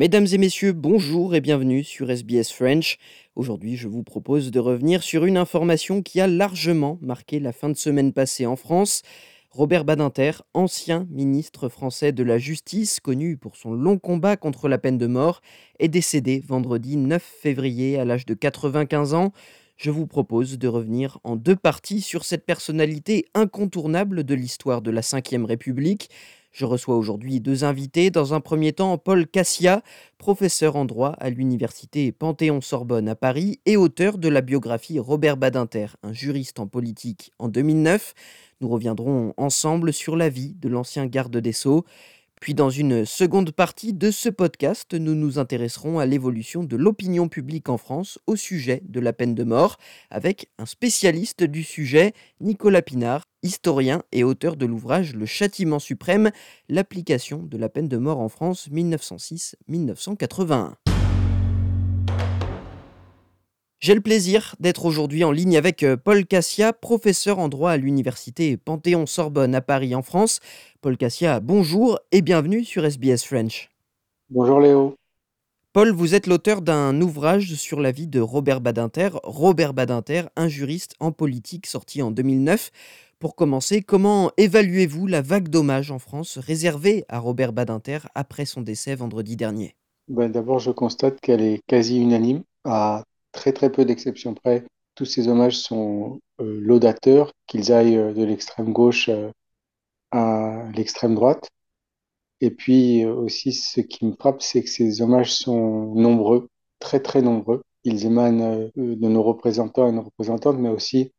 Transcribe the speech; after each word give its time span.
Mesdames 0.00 0.28
et 0.32 0.38
messieurs, 0.38 0.72
bonjour 0.72 1.34
et 1.34 1.42
bienvenue 1.42 1.84
sur 1.84 2.10
SBS 2.10 2.54
French. 2.54 2.96
Aujourd'hui, 3.36 3.76
je 3.76 3.86
vous 3.86 4.02
propose 4.02 4.50
de 4.50 4.58
revenir 4.58 5.02
sur 5.02 5.26
une 5.26 5.36
information 5.36 6.00
qui 6.00 6.22
a 6.22 6.26
largement 6.26 6.98
marqué 7.02 7.38
la 7.38 7.52
fin 7.52 7.68
de 7.68 7.76
semaine 7.76 8.14
passée 8.14 8.46
en 8.46 8.56
France. 8.56 9.02
Robert 9.50 9.84
Badinter, 9.84 10.30
ancien 10.54 11.06
ministre 11.10 11.68
français 11.68 12.12
de 12.12 12.22
la 12.22 12.38
Justice, 12.38 12.98
connu 12.98 13.36
pour 13.36 13.56
son 13.56 13.74
long 13.74 13.98
combat 13.98 14.38
contre 14.38 14.70
la 14.70 14.78
peine 14.78 14.96
de 14.96 15.06
mort, 15.06 15.42
est 15.80 15.88
décédé 15.88 16.42
vendredi 16.48 16.96
9 16.96 17.22
février 17.22 17.98
à 17.98 18.06
l'âge 18.06 18.24
de 18.24 18.32
95 18.32 19.12
ans. 19.12 19.32
Je 19.76 19.90
vous 19.90 20.06
propose 20.06 20.56
de 20.56 20.66
revenir 20.66 21.18
en 21.24 21.36
deux 21.36 21.56
parties 21.56 22.00
sur 22.00 22.24
cette 22.24 22.46
personnalité 22.46 23.26
incontournable 23.34 24.24
de 24.24 24.34
l'histoire 24.34 24.80
de 24.80 24.90
la 24.90 25.02
Ve 25.02 25.44
République. 25.44 26.08
Je 26.50 26.64
reçois 26.64 26.96
aujourd'hui 26.96 27.40
deux 27.40 27.64
invités. 27.64 28.10
Dans 28.10 28.34
un 28.34 28.40
premier 28.40 28.72
temps, 28.72 28.98
Paul 28.98 29.26
Cassia, 29.26 29.82
professeur 30.18 30.76
en 30.76 30.84
droit 30.84 31.14
à 31.18 31.30
l'université 31.30 32.10
Panthéon-Sorbonne 32.10 33.08
à 33.08 33.14
Paris 33.14 33.60
et 33.66 33.76
auteur 33.76 34.18
de 34.18 34.28
la 34.28 34.40
biographie 34.40 34.98
Robert 34.98 35.36
Badinter, 35.36 35.86
un 36.02 36.12
juriste 36.12 36.58
en 36.58 36.66
politique 36.66 37.30
en 37.38 37.48
2009. 37.48 38.14
Nous 38.60 38.68
reviendrons 38.68 39.32
ensemble 39.36 39.92
sur 39.92 40.16
la 40.16 40.28
vie 40.28 40.54
de 40.60 40.68
l'ancien 40.68 41.06
garde 41.06 41.36
des 41.36 41.52
Sceaux. 41.52 41.84
Puis 42.40 42.54
dans 42.54 42.70
une 42.70 43.04
seconde 43.04 43.52
partie 43.52 43.92
de 43.92 44.10
ce 44.10 44.30
podcast, 44.30 44.94
nous 44.94 45.14
nous 45.14 45.38
intéresserons 45.38 45.98
à 45.98 46.06
l'évolution 46.06 46.64
de 46.64 46.74
l'opinion 46.74 47.28
publique 47.28 47.68
en 47.68 47.76
France 47.76 48.18
au 48.26 48.34
sujet 48.34 48.82
de 48.88 48.98
la 48.98 49.12
peine 49.12 49.34
de 49.34 49.44
mort, 49.44 49.76
avec 50.10 50.48
un 50.58 50.64
spécialiste 50.64 51.44
du 51.44 51.62
sujet, 51.62 52.14
Nicolas 52.40 52.80
Pinard, 52.80 53.24
historien 53.42 54.02
et 54.10 54.24
auteur 54.24 54.56
de 54.56 54.64
l'ouvrage 54.64 55.14
Le 55.14 55.26
châtiment 55.26 55.78
suprême, 55.78 56.30
l'application 56.70 57.42
de 57.42 57.58
la 57.58 57.68
peine 57.68 57.88
de 57.88 57.98
mort 57.98 58.20
en 58.20 58.30
France 58.30 58.70
1906-1981. 58.70 60.89
J'ai 63.80 63.94
le 63.94 64.02
plaisir 64.02 64.56
d'être 64.60 64.84
aujourd'hui 64.84 65.24
en 65.24 65.32
ligne 65.32 65.56
avec 65.56 65.82
euh, 65.84 65.96
Paul 65.96 66.26
Cassia, 66.26 66.74
professeur 66.74 67.38
en 67.38 67.48
droit 67.48 67.70
à 67.70 67.78
l'université 67.78 68.58
Panthéon-Sorbonne 68.58 69.54
à 69.54 69.62
Paris 69.62 69.94
en 69.94 70.02
France. 70.02 70.40
Paul 70.82 70.98
Cassia, 70.98 71.40
bonjour 71.40 71.98
et 72.12 72.20
bienvenue 72.20 72.62
sur 72.62 72.84
SBS 72.84 73.24
French. 73.24 73.70
Bonjour 74.28 74.60
Léo. 74.60 74.96
Paul, 75.72 75.92
vous 75.92 76.14
êtes 76.14 76.26
l'auteur 76.26 76.60
d'un 76.60 77.00
ouvrage 77.00 77.54
sur 77.54 77.80
la 77.80 77.90
vie 77.90 78.06
de 78.06 78.20
Robert 78.20 78.60
Badinter, 78.60 79.08
Robert 79.22 79.72
Badinter, 79.72 80.24
un 80.36 80.48
juriste 80.48 80.92
en 81.00 81.10
politique 81.10 81.64
sorti 81.64 82.02
en 82.02 82.10
2009. 82.10 82.72
Pour 83.18 83.34
commencer, 83.34 83.80
comment 83.80 84.30
évaluez-vous 84.36 85.06
la 85.06 85.22
vague 85.22 85.48
d'hommages 85.48 85.90
en 85.90 85.98
France 85.98 86.36
réservée 86.36 87.06
à 87.08 87.18
Robert 87.18 87.54
Badinter 87.54 88.00
après 88.14 88.44
son 88.44 88.60
décès 88.60 88.94
vendredi 88.94 89.36
dernier? 89.36 89.74
Ben, 90.08 90.30
D'abord, 90.30 90.58
je 90.58 90.70
constate 90.70 91.18
qu'elle 91.22 91.40
est 91.40 91.62
quasi 91.66 91.98
unanime 91.98 92.42
à 92.64 93.04
très 93.32 93.52
très 93.52 93.70
peu 93.70 93.84
d'exceptions 93.84 94.34
près, 94.34 94.64
tous 94.94 95.06
ces 95.06 95.28
hommages 95.28 95.58
sont 95.58 96.20
euh, 96.40 96.60
laudateurs, 96.60 97.32
qu'ils 97.46 97.72
aillent 97.72 97.96
euh, 97.96 98.12
de 98.12 98.24
l'extrême 98.24 98.72
gauche 98.72 99.08
euh, 99.08 99.30
à 100.10 100.64
l'extrême 100.74 101.14
droite. 101.14 101.50
Et 102.40 102.50
puis 102.50 103.04
aussi, 103.06 103.52
ce 103.52 103.80
qui 103.80 104.06
me 104.06 104.12
frappe, 104.12 104.42
c'est 104.42 104.62
que 104.62 104.70
ces 104.70 105.02
hommages 105.02 105.32
sont 105.32 105.94
nombreux, 105.94 106.48
très 106.78 107.00
très 107.00 107.22
nombreux. 107.22 107.62
Ils 107.84 108.06
émanent 108.06 108.70
de 108.76 109.08
nos 109.08 109.22
représentants 109.22 109.88
et 109.88 109.92
nos 109.92 110.02
représentantes, 110.02 110.58
mais 110.58 110.70
aussi 110.70 111.12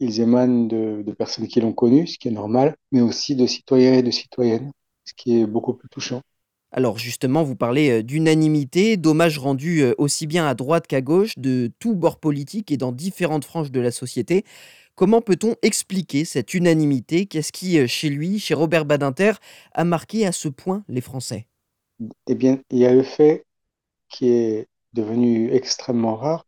ils 0.00 0.20
émanent 0.20 0.66
de, 0.66 1.02
de 1.02 1.12
personnes 1.12 1.48
qui 1.48 1.60
l'ont 1.60 1.72
connu, 1.74 2.06
ce 2.06 2.18
qui 2.18 2.28
est 2.28 2.32
normal, 2.32 2.76
mais 2.90 3.02
aussi 3.02 3.36
de 3.36 3.46
citoyens 3.46 3.94
et 3.94 4.02
de 4.02 4.10
citoyennes, 4.10 4.72
ce 5.04 5.14
qui 5.14 5.40
est 5.40 5.46
beaucoup 5.46 5.74
plus 5.74 5.88
touchant. 5.88 6.22
Alors 6.74 6.98
justement, 6.98 7.42
vous 7.42 7.54
parlez 7.54 7.90
euh, 7.90 8.02
d'unanimité, 8.02 8.96
d'hommages 8.96 9.38
rendus 9.38 9.82
euh, 9.82 9.94
aussi 9.98 10.26
bien 10.26 10.46
à 10.46 10.54
droite 10.54 10.86
qu'à 10.86 11.02
gauche, 11.02 11.36
de 11.36 11.70
tous 11.78 11.94
bords 11.94 12.18
politiques 12.18 12.72
et 12.72 12.78
dans 12.78 12.92
différentes 12.92 13.44
franges 13.44 13.70
de 13.70 13.80
la 13.80 13.90
société. 13.90 14.46
Comment 14.94 15.20
peut-on 15.20 15.54
expliquer 15.60 16.24
cette 16.24 16.54
unanimité? 16.54 17.26
Qu'est-ce 17.26 17.52
qui, 17.52 17.78
euh, 17.78 17.86
chez 17.86 18.08
lui, 18.08 18.38
chez 18.38 18.54
Robert 18.54 18.86
Badinter, 18.86 19.32
a 19.74 19.84
marqué 19.84 20.26
à 20.26 20.32
ce 20.32 20.48
point 20.48 20.82
les 20.88 21.02
Français? 21.02 21.46
Eh 22.26 22.34
bien, 22.34 22.58
il 22.70 22.78
y 22.78 22.86
a 22.86 22.94
le 22.94 23.02
fait 23.02 23.44
qui 24.08 24.30
est 24.30 24.66
devenu 24.94 25.52
extrêmement 25.52 26.16
rare, 26.16 26.46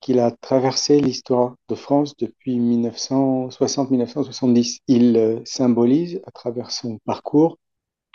qu'il 0.00 0.18
a 0.18 0.30
traversé 0.30 1.00
l'histoire 1.00 1.54
de 1.70 1.74
France 1.74 2.14
depuis 2.18 2.58
1960-1970. 2.58 4.80
Il 4.88 5.40
symbolise 5.46 6.20
à 6.26 6.30
travers 6.30 6.70
son 6.70 6.98
parcours 7.06 7.56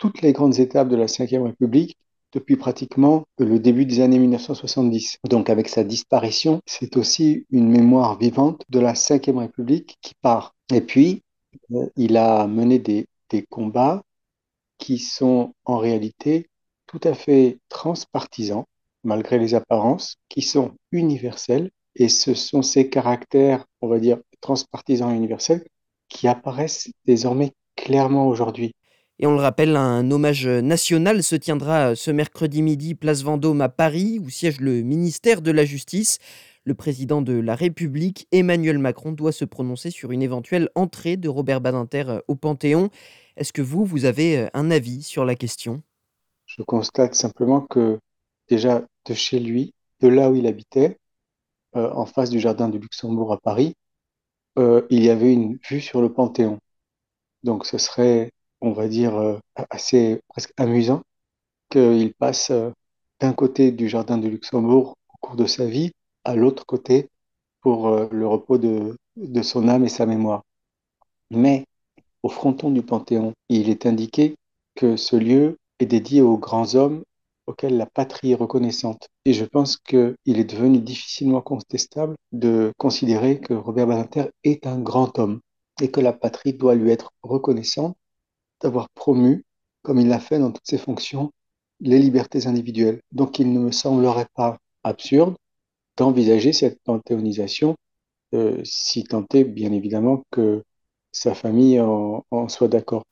toutes 0.00 0.22
les 0.22 0.32
grandes 0.32 0.58
étapes 0.58 0.88
de 0.88 0.96
la 0.96 1.06
Ve 1.06 1.44
République 1.44 1.96
depuis 2.32 2.56
pratiquement 2.56 3.24
le 3.38 3.58
début 3.60 3.84
des 3.84 4.00
années 4.00 4.18
1970. 4.18 5.18
Donc 5.28 5.50
avec 5.50 5.68
sa 5.68 5.84
disparition, 5.84 6.60
c'est 6.66 6.96
aussi 6.96 7.46
une 7.50 7.68
mémoire 7.68 8.18
vivante 8.18 8.62
de 8.70 8.80
la 8.80 8.94
Ve 8.94 9.36
République 9.36 9.98
qui 10.00 10.14
part. 10.22 10.54
Et 10.72 10.80
puis, 10.80 11.22
euh, 11.72 11.86
il 11.96 12.16
a 12.16 12.46
mené 12.46 12.78
des, 12.78 13.06
des 13.28 13.42
combats 13.42 14.02
qui 14.78 14.98
sont 14.98 15.52
en 15.66 15.76
réalité 15.76 16.48
tout 16.86 17.00
à 17.04 17.14
fait 17.14 17.58
transpartisans, 17.68 18.64
malgré 19.04 19.38
les 19.38 19.54
apparences, 19.54 20.16
qui 20.28 20.40
sont 20.40 20.72
universels. 20.92 21.70
Et 21.94 22.08
ce 22.08 22.34
sont 22.34 22.62
ces 22.62 22.88
caractères, 22.88 23.66
on 23.82 23.88
va 23.88 23.98
dire, 23.98 24.18
transpartisans 24.40 25.12
et 25.12 25.16
universels 25.16 25.64
qui 26.08 26.26
apparaissent 26.26 26.90
désormais 27.04 27.52
clairement 27.76 28.26
aujourd'hui. 28.28 28.74
Et 29.22 29.26
on 29.26 29.32
le 29.32 29.40
rappelle, 29.42 29.76
un 29.76 30.10
hommage 30.10 30.46
national 30.46 31.22
se 31.22 31.36
tiendra 31.36 31.94
ce 31.94 32.10
mercredi 32.10 32.62
midi, 32.62 32.94
place 32.94 33.22
Vendôme 33.22 33.60
à 33.60 33.68
Paris, 33.68 34.18
où 34.18 34.30
siège 34.30 34.62
le 34.62 34.80
ministère 34.80 35.42
de 35.42 35.50
la 35.50 35.66
Justice. 35.66 36.18
Le 36.64 36.72
président 36.72 37.20
de 37.20 37.34
la 37.34 37.54
République, 37.54 38.26
Emmanuel 38.32 38.78
Macron, 38.78 39.12
doit 39.12 39.32
se 39.32 39.44
prononcer 39.44 39.90
sur 39.90 40.12
une 40.12 40.22
éventuelle 40.22 40.70
entrée 40.74 41.18
de 41.18 41.28
Robert 41.28 41.60
Badinter 41.60 42.20
au 42.28 42.34
Panthéon. 42.34 42.88
Est-ce 43.36 43.52
que 43.52 43.60
vous, 43.60 43.84
vous 43.84 44.06
avez 44.06 44.48
un 44.54 44.70
avis 44.70 45.02
sur 45.02 45.26
la 45.26 45.34
question? 45.34 45.82
Je 46.46 46.62
constate 46.62 47.14
simplement 47.14 47.60
que 47.60 47.98
déjà 48.48 48.86
de 49.04 49.12
chez 49.12 49.38
lui, 49.38 49.74
de 50.00 50.08
là 50.08 50.30
où 50.30 50.34
il 50.34 50.46
habitait, 50.46 50.96
euh, 51.76 51.92
en 51.92 52.06
face 52.06 52.30
du 52.30 52.40
jardin 52.40 52.70
du 52.70 52.78
Luxembourg 52.78 53.34
à 53.34 53.36
Paris, 53.36 53.74
euh, 54.58 54.86
il 54.88 55.04
y 55.04 55.10
avait 55.10 55.34
une 55.34 55.58
vue 55.68 55.82
sur 55.82 56.00
le 56.00 56.10
Panthéon. 56.10 56.58
Donc 57.42 57.66
ce 57.66 57.76
serait 57.76 58.32
on 58.60 58.72
va 58.72 58.88
dire, 58.88 59.16
euh, 59.16 59.38
assez 59.70 60.20
presque 60.28 60.52
amusant 60.56 61.02
qu'il 61.70 62.14
passe 62.14 62.50
euh, 62.50 62.70
d'un 63.20 63.32
côté 63.32 63.72
du 63.72 63.88
jardin 63.88 64.18
du 64.18 64.30
Luxembourg 64.30 64.96
au 65.14 65.18
cours 65.20 65.36
de 65.36 65.46
sa 65.46 65.66
vie 65.66 65.92
à 66.24 66.36
l'autre 66.36 66.66
côté 66.66 67.08
pour 67.60 67.88
euh, 67.88 68.08
le 68.12 68.26
repos 68.26 68.58
de, 68.58 68.96
de 69.16 69.42
son 69.42 69.68
âme 69.68 69.84
et 69.84 69.88
sa 69.88 70.06
mémoire. 70.06 70.42
Mais 71.30 71.64
au 72.22 72.28
fronton 72.28 72.70
du 72.70 72.82
Panthéon, 72.82 73.32
il 73.48 73.68
est 73.68 73.86
indiqué 73.86 74.36
que 74.74 74.96
ce 74.96 75.16
lieu 75.16 75.58
est 75.78 75.86
dédié 75.86 76.22
aux 76.22 76.38
grands 76.38 76.74
hommes 76.74 77.02
auxquels 77.46 77.76
la 77.76 77.86
patrie 77.86 78.32
est 78.32 78.36
reconnaissante. 78.36 79.08
Et 79.24 79.32
je 79.32 79.44
pense 79.44 79.76
qu'il 79.76 80.16
est 80.26 80.44
devenu 80.44 80.78
difficilement 80.78 81.40
contestable 81.40 82.14
de 82.32 82.72
considérer 82.78 83.40
que 83.40 83.54
Robert 83.54 83.86
Badinter 83.86 84.30
est 84.44 84.66
un 84.66 84.78
grand 84.78 85.18
homme 85.18 85.40
et 85.80 85.90
que 85.90 86.00
la 86.00 86.12
patrie 86.12 86.52
doit 86.52 86.74
lui 86.74 86.90
être 86.90 87.12
reconnaissante 87.22 87.96
d'avoir 88.60 88.88
promu, 88.90 89.44
comme 89.82 89.98
il 89.98 90.08
l'a 90.08 90.20
fait 90.20 90.38
dans 90.38 90.50
toutes 90.50 90.66
ses 90.66 90.78
fonctions, 90.78 91.32
les 91.80 91.98
libertés 91.98 92.46
individuelles. 92.46 93.00
Donc 93.12 93.38
il 93.38 93.52
ne 93.52 93.58
me 93.58 93.72
semblerait 93.72 94.28
pas 94.34 94.58
absurde 94.84 95.34
d'envisager 95.96 96.52
cette 96.52 96.80
panthéonisation, 96.82 97.76
euh, 98.34 98.60
si 98.64 99.04
tant 99.04 99.24
est 99.34 99.44
bien 99.44 99.72
évidemment 99.72 100.22
que 100.30 100.62
sa 101.12 101.34
famille 101.34 101.80
en, 101.80 102.48
soit 102.48 102.68
d'accord. 102.68 103.04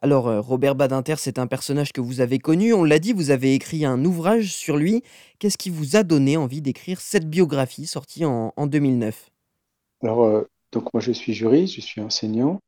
Alors, 0.00 0.26
euh, 0.26 0.40
Robert 0.40 0.74
Badinter, 0.74 1.14
c'est 1.18 1.38
un 1.38 1.46
personnage 1.46 1.92
que 1.92 2.00
vous 2.00 2.20
avez 2.20 2.40
connu. 2.40 2.72
On 2.72 2.82
l'a 2.82 2.98
dit, 2.98 3.12
vous 3.12 3.30
avez 3.30 3.54
écrit 3.54 3.84
un 3.84 4.04
ouvrage 4.04 4.52
sur 4.52 4.76
lui. 4.76 5.04
Qu'est-ce 5.38 5.58
qui 5.58 5.70
vous 5.70 5.94
a 5.94 6.02
donné 6.02 6.36
envie 6.36 6.60
d'écrire 6.60 7.00
cette 7.00 7.30
biographie 7.30 7.86
sortie 7.86 8.24
en, 8.24 8.66
2009 8.66 9.30
Alors, 10.02 10.24
euh, 10.24 10.42
donc 10.72 10.92
moi, 10.92 11.00
je 11.00 11.12
suis 11.12 11.34
juriste, 11.34 11.74
je 11.74 11.80
suis 11.80 12.00
enseignant. 12.00 12.58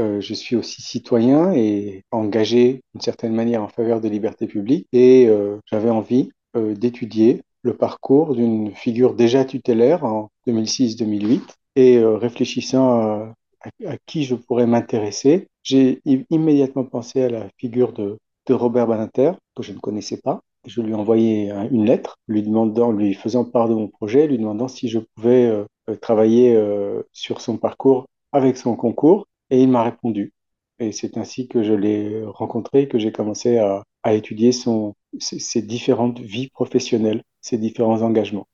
Euh, 0.00 0.20
je 0.20 0.34
suis 0.34 0.56
aussi 0.56 0.82
citoyen 0.82 1.52
et 1.52 2.02
engagé 2.10 2.80
d'une 2.92 3.00
certaine 3.00 3.32
manière 3.32 3.62
en 3.62 3.68
faveur 3.68 4.00
des 4.00 4.10
libertés 4.10 4.48
publiques 4.48 4.88
et 4.92 5.26
euh, 5.28 5.58
j'avais 5.66 5.90
envie 5.90 6.30
euh, 6.56 6.74
d'étudier 6.74 7.42
le 7.62 7.76
parcours 7.76 8.34
d'une 8.34 8.72
figure 8.74 9.14
déjà 9.14 9.44
tutélaire 9.44 10.04
en 10.04 10.30
2006-2008 10.48 11.42
et 11.76 12.04
réfléchissant 12.04 13.32
à, 13.60 13.96
qui 14.06 14.24
je 14.24 14.34
pourrais 14.34 14.66
m'intéresser, 14.66 15.48
j'ai 15.62 16.00
immédiatement 16.04 16.84
pensé 16.84 17.22
à 17.22 17.30
la 17.30 17.48
figure 17.56 17.92
de, 17.92 18.18
de 18.46 18.54
Robert 18.54 18.86
Badinter 18.86 19.32
que 19.56 19.62
je 19.62 19.72
ne 19.72 19.78
connaissais 19.78 20.18
pas. 20.18 20.42
Je 20.66 20.82
lui 20.82 20.92
ai 20.92 20.94
envoyé 20.94 21.50
une 21.70 21.86
lettre 21.86 22.18
lui 22.28 22.42
demandant, 22.42 22.92
lui 22.92 23.14
faisant 23.14 23.44
part 23.44 23.68
de 23.68 23.74
mon 23.74 23.88
projet, 23.88 24.26
lui 24.26 24.38
demandant 24.38 24.68
si 24.68 24.88
je 24.88 24.98
pouvais 24.98 25.50
travailler 26.02 26.56
sur 27.12 27.40
son 27.40 27.56
parcours 27.56 28.06
avec 28.32 28.56
son 28.58 28.76
concours 28.76 29.26
et 29.50 29.62
il 29.62 29.68
m'a 29.68 29.82
répondu. 29.82 30.32
Et 30.78 30.92
c'est 30.92 31.16
ainsi 31.16 31.48
que 31.48 31.62
je 31.62 31.72
l'ai 31.72 32.22
rencontré, 32.24 32.88
que 32.88 32.98
j'ai 32.98 33.12
commencé 33.12 33.58
à, 33.58 33.84
étudier 34.06 34.50
ses 34.52 35.62
différentes 35.62 36.20
vies 36.20 36.50
professionnelles, 36.50 37.22
ses 37.40 37.56
différents 37.56 38.02
engagements. 38.02 38.46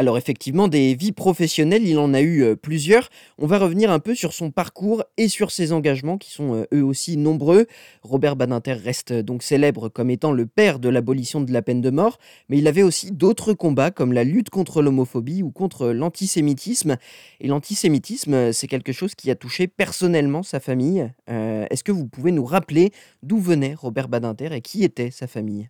Alors 0.00 0.16
effectivement, 0.16 0.66
des 0.66 0.94
vies 0.94 1.12
professionnelles, 1.12 1.86
il 1.86 1.98
en 1.98 2.14
a 2.14 2.22
eu 2.22 2.42
euh, 2.42 2.56
plusieurs. 2.56 3.10
On 3.36 3.46
va 3.46 3.58
revenir 3.58 3.90
un 3.90 3.98
peu 3.98 4.14
sur 4.14 4.32
son 4.32 4.50
parcours 4.50 5.04
et 5.18 5.28
sur 5.28 5.50
ses 5.50 5.72
engagements 5.72 6.16
qui 6.16 6.30
sont 6.30 6.54
euh, 6.54 6.64
eux 6.72 6.82
aussi 6.82 7.18
nombreux. 7.18 7.66
Robert 8.02 8.34
Badinter 8.34 8.72
reste 8.72 9.10
euh, 9.10 9.22
donc 9.22 9.42
célèbre 9.42 9.90
comme 9.90 10.08
étant 10.08 10.32
le 10.32 10.46
père 10.46 10.78
de 10.78 10.88
l'abolition 10.88 11.42
de 11.42 11.52
la 11.52 11.60
peine 11.60 11.82
de 11.82 11.90
mort, 11.90 12.16
mais 12.48 12.56
il 12.56 12.66
avait 12.66 12.82
aussi 12.82 13.12
d'autres 13.12 13.52
combats 13.52 13.90
comme 13.90 14.14
la 14.14 14.24
lutte 14.24 14.48
contre 14.48 14.80
l'homophobie 14.80 15.42
ou 15.42 15.50
contre 15.50 15.88
l'antisémitisme. 15.88 16.96
Et 17.40 17.48
l'antisémitisme, 17.48 18.54
c'est 18.54 18.68
quelque 18.68 18.92
chose 18.92 19.14
qui 19.14 19.30
a 19.30 19.34
touché 19.34 19.68
personnellement 19.68 20.42
sa 20.42 20.60
famille. 20.60 21.12
Est-ce 21.26 21.84
que 21.84 21.92
vous 21.92 22.06
pouvez 22.06 22.32
nous 22.32 22.46
rappeler 22.46 22.90
d'où 23.22 23.38
venait 23.38 23.74
Robert 23.74 24.08
Badinter 24.08 24.48
et 24.54 24.62
qui 24.62 24.82
était 24.82 25.10
sa 25.10 25.26
famille? 25.26 25.68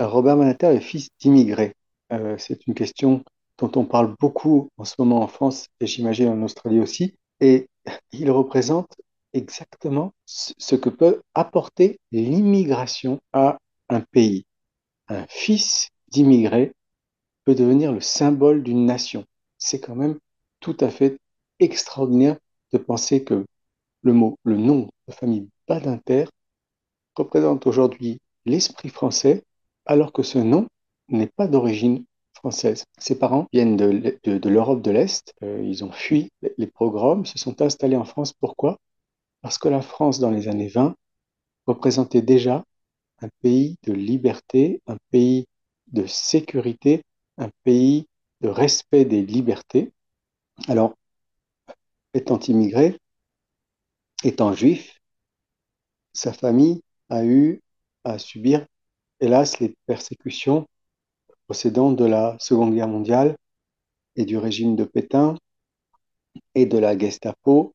Robert 0.00 0.36
Badinter 0.36 0.76
est 0.76 0.80
fils 0.80 1.08
d'immigrés. 1.18 1.72
C'est 2.36 2.66
une 2.66 2.74
question 2.74 3.24
dont 3.58 3.70
on 3.76 3.84
parle 3.84 4.14
beaucoup 4.18 4.68
en 4.76 4.84
ce 4.84 4.94
moment 4.98 5.22
en 5.22 5.28
France 5.28 5.68
et 5.80 5.86
j'imagine 5.86 6.28
en 6.28 6.42
Australie 6.42 6.80
aussi. 6.80 7.14
Et 7.40 7.68
il 8.12 8.30
représente 8.30 8.96
exactement 9.32 10.12
ce 10.26 10.74
que 10.76 10.88
peut 10.88 11.22
apporter 11.34 11.98
l'immigration 12.12 13.20
à 13.32 13.58
un 13.88 14.00
pays. 14.00 14.44
Un 15.08 15.26
fils 15.28 15.88
d'immigré 16.08 16.72
peut 17.44 17.54
devenir 17.54 17.92
le 17.92 18.00
symbole 18.00 18.62
d'une 18.62 18.86
nation. 18.86 19.24
C'est 19.58 19.80
quand 19.80 19.96
même 19.96 20.18
tout 20.60 20.76
à 20.80 20.88
fait 20.88 21.18
extraordinaire 21.58 22.38
de 22.72 22.78
penser 22.78 23.24
que 23.24 23.44
le 24.02 24.12
mot, 24.12 24.38
le 24.44 24.56
nom 24.56 24.88
de 25.08 25.12
famille 25.12 25.48
Badinter 25.68 26.26
représente 27.16 27.66
aujourd'hui 27.66 28.20
l'esprit 28.44 28.88
français, 28.88 29.44
alors 29.86 30.12
que 30.12 30.22
ce 30.22 30.38
nom 30.38 30.66
n'est 31.08 31.26
pas 31.28 31.48
d'origine 31.48 32.04
Ses 32.50 33.18
parents 33.18 33.46
viennent 33.52 33.76
de, 33.76 33.86
l'E- 33.86 34.18
de- 34.24 34.38
de 34.38 34.48
l'Europe 34.48 34.82
de 34.82 34.90
l'Est, 34.90 35.34
Euh, 35.42 35.62
ils 35.62 35.84
ont 35.84 35.92
fui 35.92 36.30
les 36.42 36.54
les 36.58 36.66
pogroms, 36.66 37.24
se 37.24 37.38
sont 37.38 37.60
installés 37.62 37.96
en 37.96 38.04
France. 38.04 38.32
Pourquoi? 38.32 38.78
Parce 39.42 39.58
que 39.58 39.68
la 39.68 39.82
France, 39.82 40.20
dans 40.20 40.30
les 40.32 40.48
années 40.48 40.68
20, 40.68 40.96
représentait 41.66 42.22
déjà 42.22 42.64
un 43.22 43.28
pays 43.42 43.76
de 43.84 43.92
liberté, 43.94 44.82
un 44.88 44.98
pays 45.12 45.46
de 45.88 46.06
sécurité, 46.06 47.02
un 47.38 47.50
pays 47.64 48.06
de 48.42 48.48
respect 48.50 49.04
des 49.06 49.22
libertés. 49.24 49.92
Alors, 50.68 50.94
étant 52.14 52.38
immigré, 52.48 52.96
étant 54.24 54.52
juif, 54.54 55.00
sa 56.14 56.32
famille 56.32 56.82
a 57.10 57.24
eu 57.24 57.60
à 58.04 58.18
subir, 58.18 58.66
hélas, 59.20 59.60
les 59.60 59.76
persécutions 59.86 60.66
procédant 61.46 61.92
de 61.92 62.04
la 62.04 62.36
Seconde 62.40 62.74
Guerre 62.74 62.88
mondiale 62.88 63.36
et 64.16 64.24
du 64.24 64.38
régime 64.38 64.76
de 64.76 64.84
Pétain 64.84 65.36
et 66.54 66.66
de 66.66 66.78
la 66.78 66.96
Gestapo. 66.96 67.74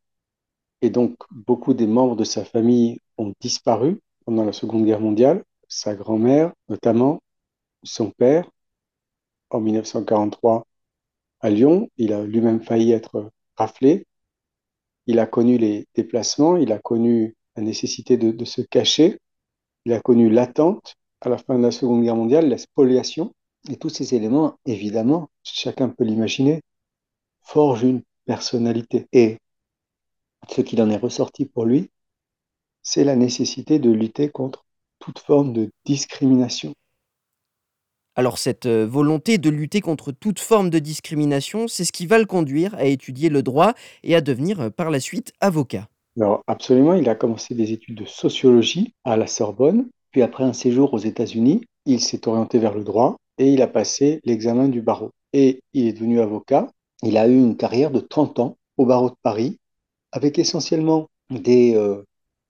Et 0.81 0.89
donc, 0.89 1.15
beaucoup 1.31 1.73
des 1.73 1.87
membres 1.87 2.15
de 2.15 2.23
sa 2.23 2.45
famille 2.45 2.99
ont 3.17 3.33
disparu 3.41 3.99
pendant 4.25 4.45
la 4.45 4.53
Seconde 4.53 4.85
Guerre 4.85 5.01
mondiale. 5.01 5.43
Sa 5.67 5.95
grand-mère, 5.95 6.53
notamment, 6.69 7.21
son 7.83 8.11
père, 8.11 8.49
en 9.49 9.59
1943 9.59 10.65
à 11.41 11.49
Lyon, 11.49 11.89
il 11.97 12.13
a 12.13 12.23
lui-même 12.23 12.61
failli 12.61 12.91
être 12.91 13.31
raflé. 13.55 14.05
Il 15.07 15.19
a 15.19 15.25
connu 15.25 15.57
les 15.57 15.87
déplacements, 15.95 16.55
il 16.57 16.71
a 16.71 16.79
connu 16.79 17.35
la 17.55 17.63
nécessité 17.63 18.17
de, 18.17 18.31
de 18.31 18.45
se 18.45 18.61
cacher, 18.61 19.19
il 19.85 19.93
a 19.93 19.99
connu 19.99 20.29
l'attente 20.29 20.95
à 21.21 21.29
la 21.29 21.37
fin 21.37 21.57
de 21.57 21.63
la 21.63 21.71
Seconde 21.71 22.03
Guerre 22.03 22.15
mondiale, 22.15 22.47
la 22.49 22.57
spoliation. 22.57 23.33
Et 23.67 23.75
tous 23.75 23.89
ces 23.89 24.15
éléments, 24.15 24.57
évidemment, 24.65 25.29
chacun 25.43 25.89
peut 25.89 26.05
l'imaginer, 26.05 26.61
forgent 27.41 27.83
une 27.83 28.03
personnalité. 28.25 29.07
Et 29.11 29.37
ce 30.47 30.61
qu'il 30.61 30.81
en 30.81 30.89
est 30.89 30.97
ressorti 30.97 31.45
pour 31.45 31.65
lui, 31.65 31.89
c'est 32.81 33.03
la 33.03 33.15
nécessité 33.15 33.79
de 33.79 33.91
lutter 33.91 34.29
contre 34.29 34.65
toute 34.99 35.19
forme 35.19 35.53
de 35.53 35.71
discrimination. 35.85 36.73
Alors 38.15 38.37
cette 38.37 38.65
euh, 38.65 38.85
volonté 38.85 39.37
de 39.37 39.49
lutter 39.49 39.79
contre 39.79 40.11
toute 40.11 40.39
forme 40.39 40.69
de 40.69 40.79
discrimination, 40.79 41.67
c'est 41.67 41.85
ce 41.85 41.91
qui 41.91 42.05
va 42.05 42.17
le 42.17 42.25
conduire 42.25 42.75
à 42.75 42.85
étudier 42.85 43.29
le 43.29 43.43
droit 43.43 43.73
et 44.03 44.15
à 44.15 44.21
devenir 44.21 44.59
euh, 44.59 44.69
par 44.69 44.89
la 44.89 44.99
suite 44.99 45.31
avocat. 45.39 45.87
Alors, 46.19 46.43
absolument, 46.47 46.95
il 46.95 47.07
a 47.07 47.15
commencé 47.15 47.55
des 47.55 47.71
études 47.71 47.95
de 47.95 48.05
sociologie 48.05 48.93
à 49.05 49.15
la 49.15 49.25
Sorbonne, 49.25 49.87
puis 50.11 50.21
après 50.21 50.43
un 50.43 50.51
séjour 50.51 50.93
aux 50.93 50.97
États-Unis, 50.97 51.61
il 51.85 52.01
s'est 52.01 52.27
orienté 52.27 52.59
vers 52.59 52.73
le 52.73 52.83
droit 52.83 53.15
et 53.39 53.53
il 53.53 53.61
a 53.61 53.67
passé 53.67 54.21
l'examen 54.25 54.67
du 54.67 54.81
barreau. 54.81 55.11
Et 55.33 55.63
il 55.73 55.87
est 55.87 55.93
devenu 55.93 56.19
avocat. 56.19 56.67
Il 57.03 57.17
a 57.17 57.27
eu 57.27 57.37
une 57.37 57.57
carrière 57.57 57.89
de 57.89 58.01
30 58.01 58.39
ans 58.39 58.57
au 58.77 58.85
barreau 58.85 59.09
de 59.09 59.15
Paris, 59.23 59.59
avec 60.11 60.37
essentiellement 60.39 61.09
des 61.29 61.75
euh, 61.75 62.03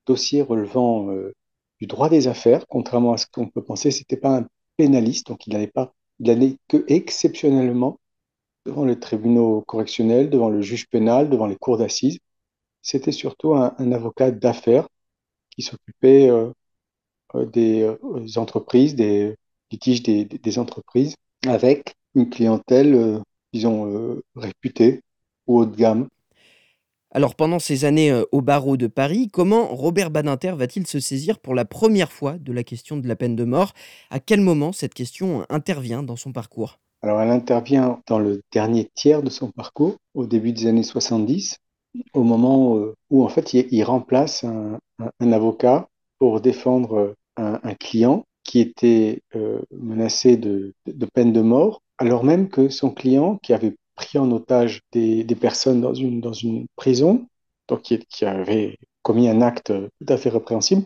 dossiers 0.07 0.41
relevant 0.41 1.09
euh, 1.11 1.33
du 1.79 1.87
droit 1.87 2.09
des 2.09 2.27
affaires, 2.27 2.65
contrairement 2.67 3.13
à 3.13 3.17
ce 3.17 3.27
qu'on 3.31 3.47
peut 3.47 3.63
penser, 3.63 3.91
c'était 3.91 4.17
pas 4.17 4.37
un 4.37 4.47
pénaliste, 4.77 5.27
donc 5.27 5.45
il 5.47 5.53
n'allait 5.53 5.67
pas, 5.67 5.93
que 6.67 6.83
exceptionnellement 6.87 7.99
devant 8.65 8.85
les 8.85 8.99
tribunaux 8.99 9.61
correctionnels, 9.61 10.29
devant 10.29 10.49
le 10.49 10.61
juge 10.61 10.87
pénal, 10.89 11.29
devant 11.29 11.47
les 11.47 11.55
cours 11.55 11.77
d'assises. 11.77 12.19
C'était 12.81 13.11
surtout 13.11 13.55
un, 13.55 13.91
avocat 13.91 14.31
d'affaires 14.31 14.87
qui 15.51 15.61
s'occupait 15.61 16.29
euh, 16.29 16.51
des 17.45 17.87
entreprises, 18.37 18.95
des 18.95 19.35
litiges 19.71 20.03
des, 20.03 20.25
des- 20.25 20.59
entreprises, 20.59 21.15
avec 21.47 21.95
une 22.15 22.29
clientèle, 22.29 22.93
euh, 22.95 23.19
disons, 23.53 23.87
euh, 23.87 24.21
réputée 24.35 25.01
ou 25.47 25.59
haut 25.59 25.65
de 25.65 25.75
gamme. 25.75 26.07
Alors 27.11 27.35
pendant 27.35 27.59
ces 27.59 27.85
années 27.85 28.09
euh, 28.11 28.23
au 28.31 28.41
barreau 28.41 28.75
de 28.75 28.87
Paris, 28.87 29.29
comment 29.31 29.67
Robert 29.67 30.09
Badinter 30.09 30.53
va-t-il 30.55 30.87
se 30.87 30.99
saisir 30.99 31.39
pour 31.39 31.53
la 31.53 31.63
première 31.65 32.11
fois 32.11 32.37
de 32.39 32.51
la 32.51 32.63
question 32.63 32.97
de 32.97 33.07
la 33.07 33.15
peine 33.15 33.35
de 33.35 33.43
mort? 33.43 33.73
À 34.09 34.19
quel 34.19 34.41
moment 34.41 34.71
cette 34.71 34.93
question 34.95 35.45
intervient 35.49 36.01
dans 36.03 36.15
son 36.15 36.31
parcours? 36.31 36.79
Alors, 37.01 37.21
elle 37.21 37.29
intervient 37.29 38.01
dans 38.07 38.19
le 38.19 38.41
dernier 38.51 38.89
tiers 38.95 39.23
de 39.23 39.29
son 39.29 39.51
parcours, 39.51 39.97
au 40.13 40.25
début 40.25 40.51
des 40.53 40.67
années 40.67 40.83
70, 40.83 41.57
au 42.13 42.23
moment 42.23 42.75
où, 43.09 43.23
en 43.23 43.29
fait, 43.29 43.53
il, 43.53 43.67
il 43.71 43.83
remplace 43.83 44.43
un, 44.43 44.77
un- 44.99 45.11
un 45.19 45.31
avocat 45.31 45.87
pour 46.19 46.41
défendre 46.41 47.15
un, 47.37 47.59
un 47.63 47.73
client 47.75 48.25
qui 48.49 48.61
était 48.61 49.21
euh, 49.35 49.61
menacé 49.69 50.35
de, 50.35 50.73
peine 51.13 51.31
de 51.31 51.41
mort, 51.41 51.83
alors 51.99 52.23
même 52.23 52.49
que 52.49 52.69
son 52.69 52.89
client, 52.89 53.37
qui 53.37 53.53
avait 53.53 53.75
pris 53.93 54.17
en 54.17 54.31
otage 54.31 54.81
des, 54.91 55.23
personnes 55.39 55.81
dans 55.81 55.93
une, 55.93 56.19
dans 56.19 56.33
une 56.33 56.65
prison, 56.75 57.27
donc 57.67 57.83
qui, 57.83 58.25
avait 58.25 58.79
commis 59.03 59.29
un 59.29 59.41
acte 59.41 59.71
tout 59.71 60.11
à 60.11 60.17
fait 60.17 60.29
répréhensible, 60.29 60.81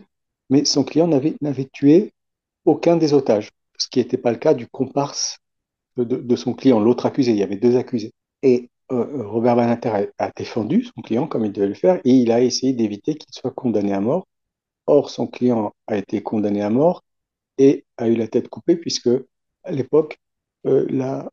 mais 0.50 0.66
son 0.66 0.84
client 0.84 1.08
n'avait 1.08 1.70
tué 1.72 2.12
aucun 2.66 2.98
des 2.98 3.14
otages, 3.14 3.48
ce 3.78 3.88
qui 3.88 3.98
n'était 3.98 4.18
pas 4.18 4.30
le 4.30 4.36
cas 4.36 4.52
du 4.52 4.66
comparse 4.66 5.38
de, 5.96 6.36
son 6.36 6.52
client, 6.52 6.80
l'autre 6.80 7.06
accusé. 7.06 7.30
Il 7.30 7.38
y 7.38 7.42
avait 7.42 7.56
deux 7.56 7.78
accusés. 7.78 8.12
Et 8.42 8.68
euh, 8.92 9.26
Robert 9.26 9.56
Badinter 9.56 9.88
a, 10.18 10.26
a 10.26 10.30
défendu 10.36 10.84
son 10.84 11.00
client 11.00 11.26
comme 11.26 11.46
il 11.46 11.52
devait 11.52 11.68
le 11.68 11.72
faire 11.72 11.98
et 12.04 12.10
il 12.10 12.30
a 12.30 12.42
essayé 12.42 12.74
d'éviter 12.74 13.14
qu'il 13.14 13.32
soit 13.32 13.52
condamné 13.52 13.94
à 13.94 14.00
mort. 14.00 14.26
Or, 14.86 15.08
son 15.08 15.26
client 15.26 15.72
a 15.86 15.96
été 15.96 16.22
condamné 16.22 16.60
à 16.60 16.68
mort 16.68 17.02
et 17.58 17.84
a 17.96 18.08
eu 18.08 18.16
la 18.16 18.28
tête 18.28 18.48
coupée 18.48 18.76
puisque 18.76 19.10
à 19.64 19.72
l'époque, 19.72 20.18
euh, 20.66 20.86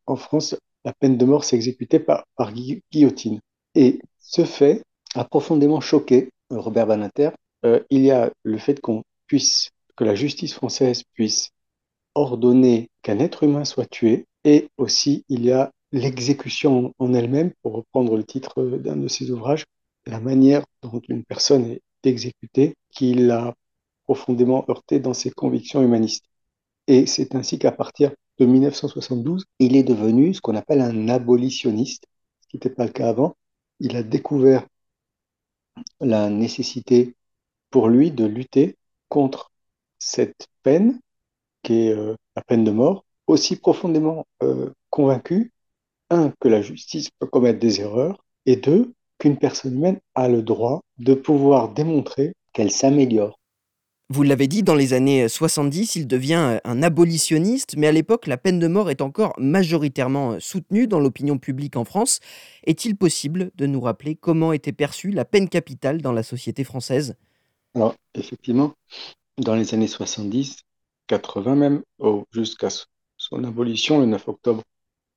en 0.06 0.16
France, 0.16 0.56
la 0.86 0.94
peine 0.94 1.18
de 1.18 1.26
mort 1.26 1.44
s'exécutait 1.44 2.00
par, 2.00 2.26
par 2.36 2.54
gui- 2.54 2.84
guillotine. 2.92 3.40
Et 3.76 4.00
ce 4.20 4.46
fait 4.46 4.84
a 5.16 5.24
profondément 5.26 5.82
choqué 5.82 6.30
euh, 6.52 6.60
Robert 6.60 6.88
Badinter. 6.88 7.32
Euh, 7.66 7.82
il 7.90 8.02
y 8.02 8.12
a 8.12 8.32
le 8.44 8.58
fait 8.58 8.80
qu'on 8.82 9.04
puisse, 9.28 9.70
que 9.96 10.04
la 10.04 10.16
justice 10.16 10.54
française 10.54 11.04
puisse 11.14 11.52
ordonner 12.16 12.90
qu'un 13.02 13.20
être 13.20 13.44
humain 13.44 13.66
soit 13.66 13.86
tué, 13.86 14.26
et 14.44 14.70
aussi 14.78 15.24
il 15.30 15.46
y 15.46 15.52
a 15.52 15.72
l'exécution 15.92 16.94
en 17.00 17.14
elle-même, 17.14 17.52
pour 17.62 17.74
reprendre 17.74 18.16
le 18.18 18.24
titre 18.24 18.64
d'un 18.64 18.96
de 18.96 19.08
ses 19.08 19.32
ouvrages, 19.32 19.66
la 20.06 20.20
manière 20.20 20.64
dont 20.84 21.02
une 21.10 21.24
personne 21.24 21.66
est 21.66 21.82
exécutée, 22.04 22.76
qui 22.92 23.14
l'a 23.14 23.54
profondément 24.12 24.66
heurté 24.68 25.00
dans 25.00 25.14
ses 25.14 25.32
convictions 25.32 25.82
humanistes. 25.82 26.26
Et 26.88 27.06
c'est 27.06 27.34
ainsi 27.34 27.58
qu'à 27.58 27.72
partir 27.72 28.12
de 28.40 28.46
1972, 28.46 29.46
il 29.60 29.78
est 29.78 29.84
devenu 29.84 30.34
ce 30.34 30.42
qu'on 30.42 30.56
appelle 30.56 30.82
un 30.82 31.08
abolitionniste, 31.08 32.08
ce 32.42 32.48
qui 32.50 32.58
n'était 32.58 32.72
pas 32.72 32.84
le 32.84 32.92
cas 32.92 33.08
avant. 33.08 33.38
Il 33.80 33.96
a 33.96 34.04
découvert 34.04 34.68
la 36.02 36.30
nécessité 36.30 37.16
pour 37.70 37.88
lui 37.88 38.12
de 38.12 38.26
lutter 38.26 38.76
contre 39.08 39.50
cette 39.98 40.48
peine 40.62 41.00
qui 41.64 41.88
est 41.88 41.94
euh, 41.94 42.16
la 42.36 42.42
peine 42.42 42.66
de 42.66 42.72
mort, 42.72 43.06
aussi 43.28 43.56
profondément 43.56 44.28
euh, 44.44 44.72
convaincu, 44.90 45.54
un, 46.10 46.34
que 46.42 46.50
la 46.50 46.62
justice 46.62 47.12
peut 47.12 47.28
commettre 47.28 47.60
des 47.60 47.80
erreurs, 47.80 48.26
et 48.46 48.58
deux, 48.58 48.94
qu'une 49.20 49.38
personne 49.38 49.76
humaine 49.76 50.02
a 50.16 50.28
le 50.28 50.42
droit 50.42 50.82
de 50.98 51.14
pouvoir 51.14 51.70
démontrer 51.70 52.34
qu'elle 52.52 52.72
s'améliore. 52.72 53.41
Vous 54.14 54.24
l'avez 54.24 54.50
dit, 54.50 54.62
dans 54.62 54.76
les 54.76 54.92
années 54.92 55.30
70, 55.30 55.96
il 55.96 56.06
devient 56.06 56.60
un 56.66 56.84
abolitionniste, 56.84 57.78
mais 57.78 57.88
à 57.88 57.94
l'époque, 57.94 58.28
la 58.28 58.36
peine 58.36 58.60
de 58.60 58.68
mort 58.68 58.90
est 58.90 59.00
encore 59.00 59.34
majoritairement 59.38 60.38
soutenue 60.42 60.86
dans 60.86 61.00
l'opinion 61.00 61.38
publique 61.38 61.78
en 61.78 61.86
France. 61.86 62.20
Est-il 62.66 62.98
possible 62.98 63.52
de 63.56 63.68
nous 63.68 63.80
rappeler 63.80 64.16
comment 64.16 64.52
était 64.52 64.74
perçue 64.74 65.12
la 65.12 65.24
peine 65.24 65.48
capitale 65.48 66.02
dans 66.02 66.12
la 66.12 66.24
société 66.24 66.66
française? 66.66 67.16
Alors, 67.74 67.96
effectivement, 68.14 68.74
dans 69.38 69.56
les 69.56 69.74
années 69.74 69.88
70, 69.88 70.58
80 71.08 71.56
même, 71.56 71.82
jusqu'à 72.34 72.68
son 73.16 73.44
abolition 73.46 74.02
le 74.02 74.08
9 74.08 74.28
octobre 74.28 74.62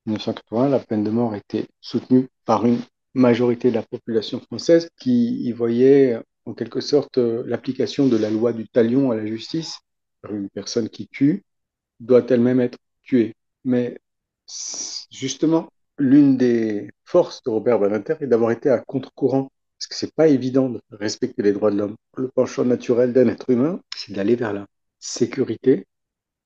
1980, 0.05 0.69
la 0.69 0.79
peine 0.79 1.03
de 1.03 1.09
mort 1.09 1.35
était 1.35 1.67
soutenue 1.81 2.29
par 2.45 2.65
une 2.65 2.79
majorité 3.13 3.71
de 3.71 3.75
la 3.75 3.83
population 3.83 4.39
française 4.39 4.87
qui 4.97 5.43
y 5.43 5.51
voyait 5.51 6.17
en 6.45 6.53
quelque 6.53 6.81
sorte 6.81 7.17
l'application 7.17 8.07
de 8.07 8.17
la 8.17 8.29
loi 8.29 8.53
du 8.53 8.67
talion 8.67 9.11
à 9.11 9.15
la 9.15 9.25
justice. 9.25 9.79
Une 10.29 10.49
personne 10.49 10.89
qui 10.89 11.07
tue 11.07 11.43
doit 11.99 12.25
elle-même 12.29 12.59
être 12.59 12.77
tuée. 13.03 13.35
Mais 13.63 13.97
justement, 15.11 15.69
l'une 15.97 16.37
des 16.37 16.91
forces 17.03 17.43
de 17.43 17.49
Robert 17.49 17.79
Badinter 17.79 18.15
est 18.21 18.27
d'avoir 18.27 18.51
été 18.51 18.69
à 18.69 18.79
contre-courant. 18.79 19.51
Parce 19.77 19.87
que 19.87 19.95
c'est 19.95 20.15
pas 20.15 20.27
évident 20.27 20.69
de 20.69 20.81
respecter 20.91 21.43
les 21.43 21.51
droits 21.51 21.69
de 21.69 21.77
l'homme. 21.77 21.95
Le 22.17 22.29
penchant 22.29 22.63
naturel 22.63 23.11
d'un 23.11 23.27
être 23.27 23.49
humain, 23.49 23.81
c'est 23.95 24.13
d'aller 24.13 24.35
vers 24.35 24.53
la 24.53 24.67
sécurité, 24.99 25.85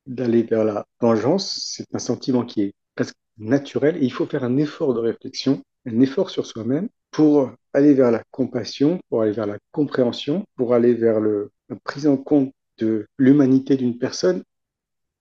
d'aller 0.08 0.44
vers 0.44 0.64
la 0.64 0.86
vengeance. 1.00 1.76
C'est 1.76 1.86
un 1.94 2.00
sentiment 2.00 2.44
qui 2.44 2.62
est 2.64 2.74
presque 2.96 3.16
naturel 3.38 3.98
il 4.02 4.12
faut 4.12 4.26
faire 4.26 4.44
un 4.44 4.58
effort 4.58 4.94
de 4.94 5.00
réflexion, 5.00 5.64
un 5.86 6.02
effort 6.02 6.30
sur 6.30 6.46
soi-même 6.46 6.90
pour 7.12 7.52
aller 7.74 7.94
vers 7.94 8.12
la 8.12 8.24
compassion, 8.32 9.00
pour 9.10 9.22
aller 9.22 9.32
vers 9.32 9.48
la 9.48 9.58
compréhension, 9.72 10.46
pour 10.56 10.74
aller 10.74 10.94
vers 10.94 11.20
la 11.20 11.76
prise 11.84 12.08
en 12.08 12.18
compte 12.18 12.54
de 12.78 13.08
l'humanité 13.18 13.78
d'une 13.78 13.98
personne 13.98 14.44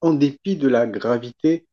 en 0.01 0.15
dépit 0.15 0.57
de 0.57 0.69
la 0.69 0.87
gravité 0.87 1.67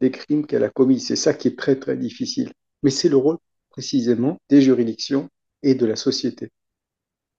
des 0.00 0.10
crimes 0.10 0.46
qu'elle 0.46 0.64
a 0.64 0.70
commis. 0.70 1.00
C'est 1.00 1.16
ça 1.16 1.34
qui 1.34 1.48
est 1.48 1.58
très 1.58 1.76
très 1.76 1.96
difficile. 1.96 2.52
Mais 2.82 2.90
c'est 2.90 3.08
le 3.08 3.16
rôle 3.16 3.38
précisément 3.70 4.38
des 4.48 4.62
juridictions 4.62 5.28
et 5.62 5.74
de 5.74 5.86
la 5.86 5.96
société. 5.96 6.50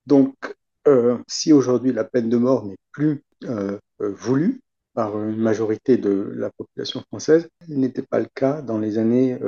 Donc, 0.06 0.36
euh, 0.88 1.18
si 1.28 1.54
aujourd'hui 1.54 1.94
la 1.94 2.04
peine 2.04 2.30
de 2.30 2.38
mort 2.38 2.66
n'est 2.66 2.78
plus 2.92 3.24
euh, 3.44 3.78
euh, 4.02 4.12
voulue 4.14 4.62
par 4.94 5.22
une 5.22 5.38
majorité 5.38 5.98
de 5.98 6.32
la 6.36 6.50
population 6.52 7.02
française, 7.02 7.48
ce 7.68 7.74
n'était 7.74 8.02
pas 8.02 8.20
le 8.20 8.28
cas 8.34 8.62
dans 8.62 8.78
les 8.78 8.98
années 8.98 9.40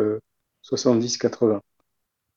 70-80. 0.63 1.59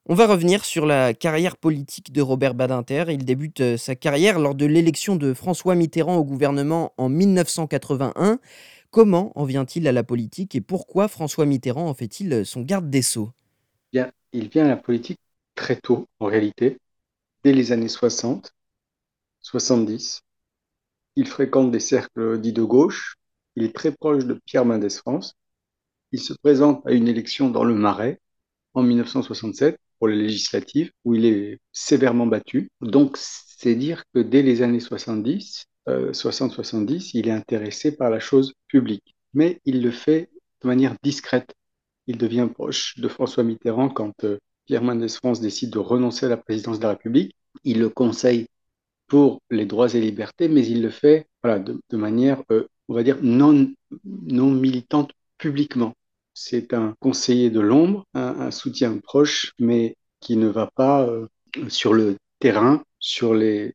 On 0.08 0.14
va 0.14 0.28
revenir 0.28 0.64
sur 0.64 0.86
la 0.86 1.14
carrière 1.14 1.56
politique 1.56 2.12
de 2.12 2.22
Robert 2.22 2.54
Badinter. 2.54 3.06
Il 3.08 3.24
débute 3.24 3.60
euh, 3.60 3.76
sa 3.76 3.96
carrière 3.96 4.38
lors 4.38 4.54
de 4.54 4.64
l'élection 4.64 5.16
de 5.16 5.34
François 5.34 5.74
Mitterrand 5.74 6.14
au 6.14 6.24
gouvernement 6.24 6.92
en 6.96 7.08
1981. 7.08 8.38
Comment 8.92 9.32
en 9.34 9.44
vient-il 9.44 9.88
à 9.88 9.92
la 9.92 10.04
politique 10.04 10.54
et 10.54 10.60
pourquoi 10.60 11.08
François 11.08 11.44
Mitterrand 11.44 11.88
en 11.88 11.94
fait-il 11.94 12.32
euh, 12.32 12.44
son 12.44 12.60
garde 12.60 12.88
des 12.88 13.02
sceaux? 13.02 13.32
Il 14.32 14.48
vient 14.48 14.66
à 14.66 14.68
la 14.68 14.76
politique 14.76 15.18
très 15.56 15.74
tôt, 15.74 16.06
en 16.20 16.26
réalité, 16.26 16.78
dès 17.42 17.52
les 17.52 17.72
années 17.72 17.88
60, 17.88 18.52
70. 19.40 20.22
Il 21.16 21.26
fréquente 21.26 21.72
des 21.72 21.80
cercles 21.80 22.40
dits 22.40 22.52
de 22.52 22.62
gauche. 22.62 23.16
Il 23.56 23.64
est 23.64 23.74
très 23.74 23.90
proche 23.90 24.24
de 24.24 24.34
Pierre 24.44 24.66
Mendès 24.66 24.90
France. 24.90 25.34
Il 26.12 26.20
se 26.20 26.32
présente 26.32 26.86
à 26.86 26.92
une 26.92 27.08
élection 27.08 27.50
dans 27.50 27.64
le 27.64 27.74
Marais 27.74 28.20
en 28.74 28.82
1967 28.84 29.80
pour 29.98 30.08
les 30.08 30.16
législatives, 30.16 30.90
où 31.04 31.14
il 31.14 31.24
est 31.26 31.58
sévèrement 31.72 32.26
battu. 32.26 32.70
Donc, 32.80 33.16
c'est 33.16 33.74
dire 33.74 34.04
que 34.14 34.20
dès 34.20 34.42
les 34.42 34.62
années 34.62 34.80
70, 34.80 35.66
60-70, 35.86 36.94
euh, 36.94 37.10
il 37.14 37.28
est 37.28 37.32
intéressé 37.32 37.96
par 37.96 38.10
la 38.10 38.20
chose 38.20 38.52
publique. 38.68 39.16
Mais 39.34 39.60
il 39.64 39.82
le 39.82 39.90
fait 39.90 40.30
de 40.62 40.68
manière 40.68 40.96
discrète. 41.02 41.54
Il 42.06 42.18
devient 42.18 42.48
proche 42.52 42.98
de 42.98 43.08
François 43.08 43.44
Mitterrand 43.44 43.88
quand 43.88 44.24
euh, 44.24 44.38
Pierre 44.66 44.82
Mendès 44.82 45.08
France 45.08 45.40
décide 45.40 45.70
de 45.70 45.78
renoncer 45.78 46.26
à 46.26 46.28
la 46.28 46.36
présidence 46.36 46.78
de 46.78 46.84
la 46.84 46.90
République. 46.90 47.34
Il 47.64 47.78
le 47.78 47.88
conseille 47.88 48.46
pour 49.06 49.40
les 49.50 49.66
droits 49.66 49.94
et 49.94 50.00
libertés, 50.00 50.48
mais 50.48 50.66
il 50.66 50.82
le 50.82 50.90
fait 50.90 51.28
voilà, 51.42 51.60
de, 51.60 51.96
manière, 51.96 52.42
euh, 52.50 52.66
on 52.88 52.94
va 52.94 53.02
dire, 53.02 53.18
non, 53.22 53.72
non 54.04 54.50
militante 54.50 55.12
publiquement 55.38 55.94
c'est 56.36 56.74
un 56.74 56.94
conseiller 57.00 57.48
de 57.48 57.60
l'ombre, 57.60 58.04
un, 58.14 58.50
soutien 58.50 58.98
proche, 58.98 59.52
mais 59.58 59.96
qui 60.20 60.36
ne 60.36 60.48
va 60.48 60.70
pas 60.76 61.08
euh, 61.08 61.26
sur 61.68 61.94
le 61.94 62.16
terrain, 62.40 62.82
sur 62.98 63.34
les, 63.34 63.72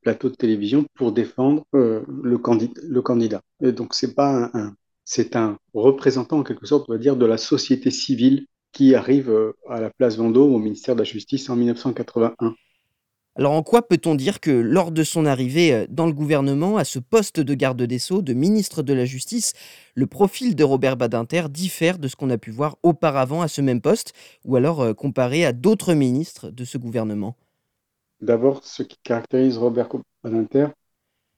plateaux 0.00 0.30
de 0.30 0.34
télévision 0.34 0.86
pour 0.94 1.12
défendre 1.12 1.64
euh, 1.74 2.02
le, 2.08 2.38
candidat, 2.38 3.42
donc 3.60 3.94
c'est 3.94 4.14
pas 4.14 4.50
un, 4.54 4.74
c'est 5.04 5.36
un 5.36 5.58
représentant 5.74 6.38
en 6.38 6.42
quelque 6.42 6.66
sorte, 6.66 6.88
on 6.88 6.92
va 6.92 6.98
dire, 6.98 7.16
de 7.16 7.26
la 7.26 7.36
société 7.36 7.90
civile 7.90 8.46
qui 8.72 8.94
arrive 8.94 9.30
euh, 9.30 9.52
à 9.68 9.80
la 9.80 9.90
place 9.90 10.16
Vendôme 10.16 10.54
au 10.54 10.58
ministère 10.58 10.94
de 10.94 11.00
la 11.00 11.04
Justice 11.04 11.50
en 11.50 11.56
1981. 11.56 12.54
Alors 13.40 13.52
en 13.52 13.62
quoi 13.62 13.80
peut-on 13.80 14.16
dire 14.16 14.38
que 14.38 14.50
lors 14.50 14.92
de 14.92 15.02
son 15.02 15.24
arrivée 15.24 15.72
euh, 15.72 15.86
dans 15.88 16.04
le 16.04 16.12
gouvernement, 16.12 16.76
à 16.76 16.84
ce 16.84 16.98
poste 16.98 17.40
de 17.40 17.54
garde 17.54 17.82
des 17.82 17.98
sceaux, 17.98 18.20
de 18.20 18.34
ministre 18.34 18.82
de 18.82 18.92
la 18.92 19.06
Justice, 19.06 19.54
le 19.94 20.06
profil 20.06 20.54
de 20.54 20.62
Robert 20.62 20.98
Badinter 20.98 21.44
diffère 21.48 21.98
de 21.98 22.06
ce 22.06 22.16
qu'on 22.16 22.28
a 22.28 22.36
pu 22.36 22.50
voir 22.50 22.76
auparavant 22.82 23.40
à 23.40 23.48
ce 23.48 23.62
même 23.62 23.80
poste, 23.80 24.12
ou 24.44 24.56
alors 24.56 24.82
euh, 24.82 24.92
comparé 24.92 25.46
à 25.46 25.54
d'autres 25.54 25.94
ministres 25.94 26.50
de 26.50 26.66
ce 26.66 26.76
gouvernement? 26.76 27.34
D'abord, 28.20 28.62
ce 28.62 28.82
qui 28.82 28.98
caractérise 29.02 29.56
Robert 29.56 29.88
Badinter, 30.22 30.66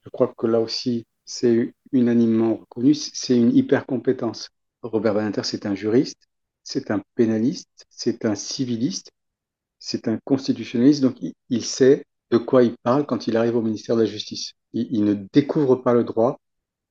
je 0.05 0.11
crois 0.11 0.35
que 0.37 0.49
là 0.49 0.59
aussi 0.59 1.07
c'est 1.25 1.73
unanimement 1.93 2.57
reconnu, 2.57 2.95
c'est 2.95 3.37
une 3.37 3.55
hyper 3.55 3.87
compétence. 3.87 4.49
Robert 4.83 5.15
Badinter, 5.15 5.43
c'est 5.45 5.67
un 5.67 5.77
juriste, 5.77 6.29
c'est 6.65 6.91
un 6.91 7.01
pénaliste, 7.15 7.87
c'est 7.91 8.25
un 8.25 8.35
civiliste, 8.35 9.13
c'est 9.83 10.07
un 10.07 10.19
constitutionnaliste, 10.25 11.03
donc 11.03 11.17
il, 11.51 11.65
sait 11.65 12.05
de 12.31 12.39
quoi 12.39 12.63
il 12.63 12.75
parle 12.85 13.05
quand 13.05 13.27
il 13.27 13.37
arrive 13.37 13.57
au 13.57 13.63
ministère 13.63 13.97
de 13.97 14.03
la 14.03 14.07
Justice. 14.07 14.53
Il, 14.73 15.05
ne 15.05 15.15
découvre 15.33 15.75
pas 15.75 15.93
le 15.93 16.05
droit, 16.05 16.39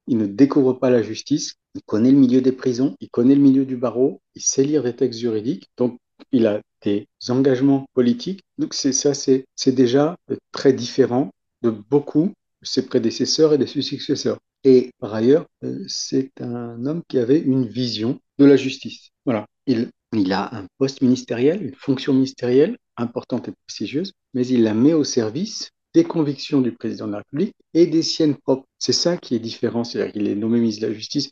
il 0.08 0.18
ne 0.18 0.26
découvre 0.26 0.74
pas 0.74 0.90
la 0.90 1.02
justice, 1.02 1.56
il 1.74 1.82
connaît 1.84 2.12
le 2.12 2.18
milieu 2.18 2.42
des 2.42 2.52
prisons, 2.52 2.96
il 3.00 3.10
connaît 3.10 3.34
le 3.34 3.42
milieu 3.42 3.66
du 3.66 3.78
barreau, 3.78 4.22
il 4.36 4.42
sait 4.42 4.66
lire 4.66 4.84
des 4.84 4.96
textes 4.96 5.22
juridiques, 5.22 5.70
donc 5.78 6.00
il 6.34 6.46
a 6.46 6.62
des 6.84 7.08
engagements 7.30 7.86
politiques. 7.94 8.44
Donc 8.58 8.74
c'est 8.74 8.92
ça, 8.92 9.14
c'est 9.14 9.46
déjà 9.68 10.18
très 10.52 10.74
différent 10.74 11.32
de 11.64 11.70
beaucoup 11.70 12.34
de 12.62 12.68
ses 12.68 12.86
prédécesseurs 12.86 13.54
et 13.54 13.58
de 13.58 13.66
ses 13.66 13.82
successeurs. 13.82 14.38
Et 14.64 14.92
par 15.00 15.16
ailleurs, 15.16 15.48
euh, 15.64 15.80
c'est 15.88 16.30
un 16.40 16.86
homme 16.86 17.02
qui 17.08 17.18
avait 17.18 17.40
une 17.40 17.66
vision 17.66 18.20
de 18.38 18.46
la 18.46 18.58
justice. 18.58 19.10
Voilà, 19.26 19.48
il 19.66 19.90
il 20.14 20.34
a 20.34 20.54
un 20.54 20.68
poste 20.78 21.02
ministériel, 21.02 21.64
une 21.64 21.76
fonction 21.76 22.14
ministérielle 22.14 22.78
importante 22.98 23.48
et 23.48 23.52
prestigieuse, 23.52 24.14
mais 24.34 24.46
il 24.48 24.64
la 24.64 24.74
met 24.74 24.94
au 24.94 25.04
service 25.04 25.72
des 25.94 26.04
convictions 26.04 26.62
du 26.62 26.72
président 26.72 27.08
de 27.08 27.14
la 27.14 27.18
République 27.20 27.56
et 27.74 27.86
des 27.86 28.04
siennes 28.04 28.36
propres. 28.36 28.68
C'est 28.80 28.94
ça 28.94 29.18
qui 29.18 29.36
est 29.36 29.40
différent, 29.40 29.84
c'est-à-dire 29.84 30.14
qu'il 30.14 30.28
est 30.28 30.36
nommé 30.36 30.60
ministre 30.60 30.84
de 30.84 30.88
la 30.88 30.94
Justice, 30.94 31.32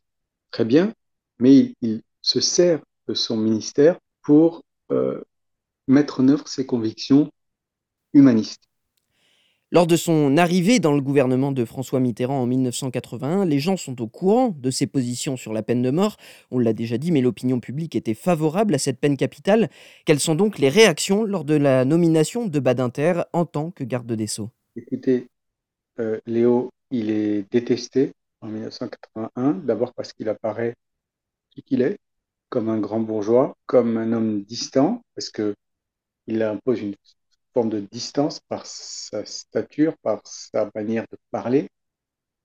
très 0.51 0.65
bien, 0.65 0.93
mais 1.39 1.73
il, 1.81 2.01
se 2.21 2.41
sert 2.41 2.81
de 3.07 3.13
son 3.13 3.37
ministère 3.37 3.97
pour 4.21 4.61
euh, 4.91 5.23
mettre 5.87 6.19
en 6.19 6.27
œuvre 6.27 6.47
ses 6.49 6.65
convictions 6.65 7.31
humanistes. 8.13 8.68
Lors 9.71 9.85
de 9.85 9.95
son 9.95 10.35
arrivée 10.37 10.79
dans 10.79 10.93
le 10.93 11.01
gouvernement 11.01 11.51
de 11.51 11.63
François 11.63 11.99
Mitterrand 11.99 12.41
en 12.41 12.47
1981, 12.47 13.45
les 13.45 13.59
gens 13.59 13.77
sont 13.77 14.01
au 14.01 14.07
courant 14.07 14.49
de 14.49 14.71
ses 14.71 14.87
positions 14.87 15.37
sur 15.37 15.53
la 15.53 15.61
peine 15.61 15.83
de 15.83 15.91
mort. 15.91 16.17
On 16.49 16.57
l'a 16.57 16.73
déjà 16.73 16.97
dit, 16.97 17.11
mais 17.11 17.21
l'opinion 17.21 17.59
publique 17.59 17.95
était 17.95 18.15
favorable 18.15 18.73
à 18.73 18.79
cette 18.79 18.99
peine 18.99 19.15
capitale. 19.15 19.69
Quelles 20.05 20.19
sont 20.19 20.33
donc 20.33 20.57
les 20.57 20.69
réactions 20.69 21.23
lors 21.23 21.45
de 21.45 21.53
la 21.53 21.85
nomination 21.85 22.47
de 22.47 22.59
Badinter 22.59 23.21
en 23.31 23.45
tant 23.45 23.69
que 23.69 23.83
garde 23.83 24.11
des 24.11 24.25
Sceaux? 24.25 24.49
Écoutez, 24.75 25.27
euh, 25.99 26.19
Léo, 26.25 26.71
il 26.89 27.11
est 27.11 27.45
détesté 27.51 28.13
en 28.41 28.47
1981, 28.47 29.51
d'abord 29.53 29.93
parce 29.93 30.13
qu'il 30.13 30.29
apparaît 30.29 30.73
qui 31.51 31.61
qu'il 31.61 31.83
est, 31.83 31.99
comme 32.49 32.69
un 32.69 32.79
grand 32.79 33.01
bourgeois, 33.01 33.55
comme 33.67 33.97
un 33.97 34.13
homme 34.13 34.41
distant, 34.41 35.03
parce 35.13 35.29
qu'il 35.29 36.41
impose 36.41 36.81
une 36.81 36.95
forme 37.53 37.69
de 37.69 37.79
distance 37.79 38.39
par 38.41 38.65
sa 38.65 39.25
stature, 39.25 39.95
par 40.01 40.21
sa 40.25 40.69
manière 40.75 41.05
de 41.11 41.17
parler, 41.31 41.69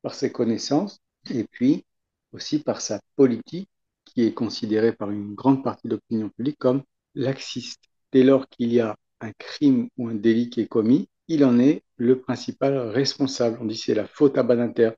par 0.03 0.15
ses 0.15 0.33
connaissances, 0.33 1.01
et 1.31 1.45
puis 1.45 1.85
aussi 2.33 2.59
par 2.63 2.81
sa 2.81 3.01
politique 3.17 3.69
qui 4.05 4.23
est 4.23 4.35
considérée 4.35 4.93
par 4.93 5.11
une 5.11 5.35
grande 5.35 5.63
partie 5.65 5.89
de 5.89 5.95
l'opinion 5.95 6.29
publique 6.31 6.59
comme 6.59 6.83
laxiste. 7.15 7.81
Dès 8.13 8.23
lors 8.23 8.49
qu'il 8.49 8.73
y 8.73 8.81
a 8.81 8.97
un 9.21 9.33
crime 9.33 9.89
ou 9.97 10.09
un 10.09 10.15
délit 10.15 10.51
qui 10.51 10.61
est 10.61 10.69
commis, 10.69 11.09
il 11.29 11.45
en 11.45 11.59
est 11.59 11.83
le 11.97 12.21
principal 12.21 12.77
responsable. 12.79 13.59
On 13.61 13.65
dit 13.67 13.77
c'est 13.77 13.95
la 13.95 14.07
faute 14.07 14.37
à 14.39 14.43
Badinter. 14.43 14.91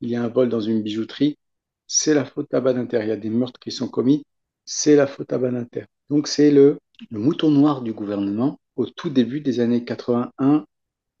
Il 0.00 0.10
y 0.10 0.16
a 0.16 0.22
un 0.22 0.28
vol 0.28 0.48
dans 0.48 0.60
une 0.60 0.82
bijouterie, 0.82 1.38
c'est 1.86 2.14
la 2.14 2.24
faute 2.24 2.52
à 2.54 2.60
Badinter. 2.60 3.00
Il 3.02 3.08
y 3.08 3.12
a 3.12 3.16
des 3.16 3.30
meurtres 3.30 3.60
qui 3.60 3.70
sont 3.72 3.88
commis, 3.88 4.24
c'est 4.64 4.96
la 4.96 5.06
faute 5.06 5.32
à 5.32 5.38
Badinter. 5.38 5.84
Donc 6.10 6.28
c'est 6.28 6.50
le, 6.50 6.78
le 7.10 7.18
mouton 7.18 7.50
noir 7.50 7.82
du 7.82 7.92
gouvernement 7.92 8.58
au 8.76 8.86
tout 8.86 9.10
début 9.10 9.40
des 9.40 9.60
années 9.60 9.84
81 9.84 10.64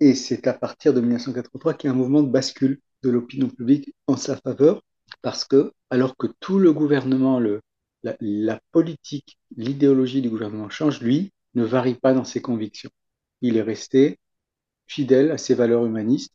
et 0.00 0.14
c'est 0.14 0.46
à 0.46 0.52
partir 0.52 0.94
de 0.94 1.00
1983 1.00 1.74
qu'il 1.74 1.88
y 1.88 1.90
a 1.90 1.94
un 1.94 1.96
mouvement 1.96 2.22
de 2.22 2.30
bascule 2.30 2.80
de 3.02 3.10
l'opinion 3.10 3.48
publique 3.48 3.94
en 4.06 4.16
sa 4.16 4.36
faveur 4.36 4.82
parce 5.22 5.44
que 5.44 5.72
alors 5.90 6.16
que 6.16 6.26
tout 6.40 6.58
le 6.58 6.72
gouvernement, 6.72 7.38
la, 7.40 8.16
la 8.20 8.60
politique, 8.72 9.38
l'idéologie 9.56 10.22
du 10.22 10.30
gouvernement 10.30 10.70
change, 10.70 11.00
lui 11.00 11.32
ne 11.54 11.64
varie 11.64 11.94
pas 11.94 12.14
dans 12.14 12.24
ses 12.24 12.40
convictions. 12.40 12.90
Il 13.42 13.56
est 13.56 13.62
resté 13.62 14.18
fidèle 14.86 15.30
à 15.30 15.38
ses 15.38 15.54
valeurs 15.54 15.84
humanistes 15.86 16.32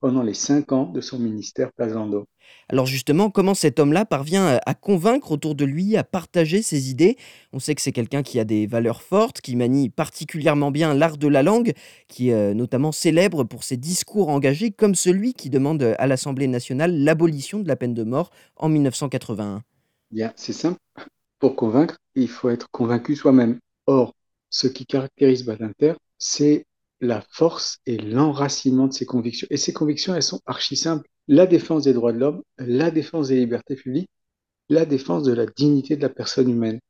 pendant 0.00 0.22
les 0.22 0.34
cinq 0.34 0.72
ans 0.72 0.86
de 0.86 1.00
son 1.00 1.18
ministère 1.18 1.72
Plasando. 1.72 2.26
Alors 2.68 2.86
justement, 2.86 3.30
comment 3.30 3.54
cet 3.54 3.78
homme-là 3.78 4.04
parvient 4.04 4.58
à 4.64 4.74
convaincre 4.74 5.32
autour 5.32 5.54
de 5.54 5.64
lui, 5.64 5.96
à 5.96 6.04
partager 6.04 6.62
ses 6.62 6.90
idées? 6.90 7.16
On 7.52 7.58
sait 7.58 7.74
que 7.74 7.82
c'est 7.82 7.92
quelqu'un 7.92 8.22
qui 8.22 8.40
a 8.40 8.44
des 8.44 8.66
valeurs 8.66 9.02
fortes, 9.02 9.40
qui 9.40 9.56
manie 9.56 9.90
particulièrement 9.90 10.70
bien 10.70 10.94
l'art 10.94 11.18
de 11.18 11.28
la 11.28 11.42
langue, 11.42 11.72
qui 12.08 12.30
est 12.30 12.34
euh, 12.34 12.54
notamment 12.54 12.92
célèbre 12.92 13.44
pour 13.44 13.62
ses 13.62 13.76
discours 13.76 14.28
engagés, 14.28 14.70
comme 14.70 14.94
celui 14.94 15.34
qui 15.34 15.50
demande 15.50 15.82
à 15.98 16.06
l'Assemblée 16.06 16.48
nationale 16.48 16.96
l'abolition 16.96 17.60
de 17.60 17.68
la 17.68 17.76
peine 17.76 17.94
de 17.94 18.04
mort 18.04 18.30
en 18.56 18.68
1981. 18.68 19.62
Bien, 20.10 20.32
c'est 20.36 20.52
simple. 20.52 20.78
Pour 21.38 21.56
convaincre, 21.56 21.98
il 22.14 22.28
faut 22.28 22.50
être 22.50 22.68
convaincu 22.70 23.16
soi-même. 23.16 23.58
Or, 23.86 24.14
ce 24.50 24.66
qui 24.66 24.86
caractérise 24.86 25.44
Badinter, 25.44 25.94
c'est 26.18 26.64
la 27.00 27.22
force 27.30 27.78
et 27.86 27.96
l'enracinement 27.96 28.86
de 28.86 28.92
ses 28.92 29.06
convictions. 29.06 29.46
Et 29.50 29.56
ces 29.56 29.72
convictions, 29.72 30.14
elles 30.14 30.22
sont 30.22 30.40
archi 30.46 30.76
simples. 30.76 31.08
La 31.28 31.46
défense 31.46 31.84
des 31.84 31.92
droits 31.92 32.12
de 32.12 32.18
l'homme, 32.18 32.42
la 32.58 32.90
défense 32.90 33.28
des 33.28 33.36
libertés 33.36 33.76
publiques, 33.76 34.10
la 34.68 34.84
défense 34.84 35.24
de 35.24 35.32
la 35.32 35.46
dignité 35.46 35.96
de 35.96 36.02
la 36.02 36.08
personne 36.08 36.50
humaine. 36.50 36.80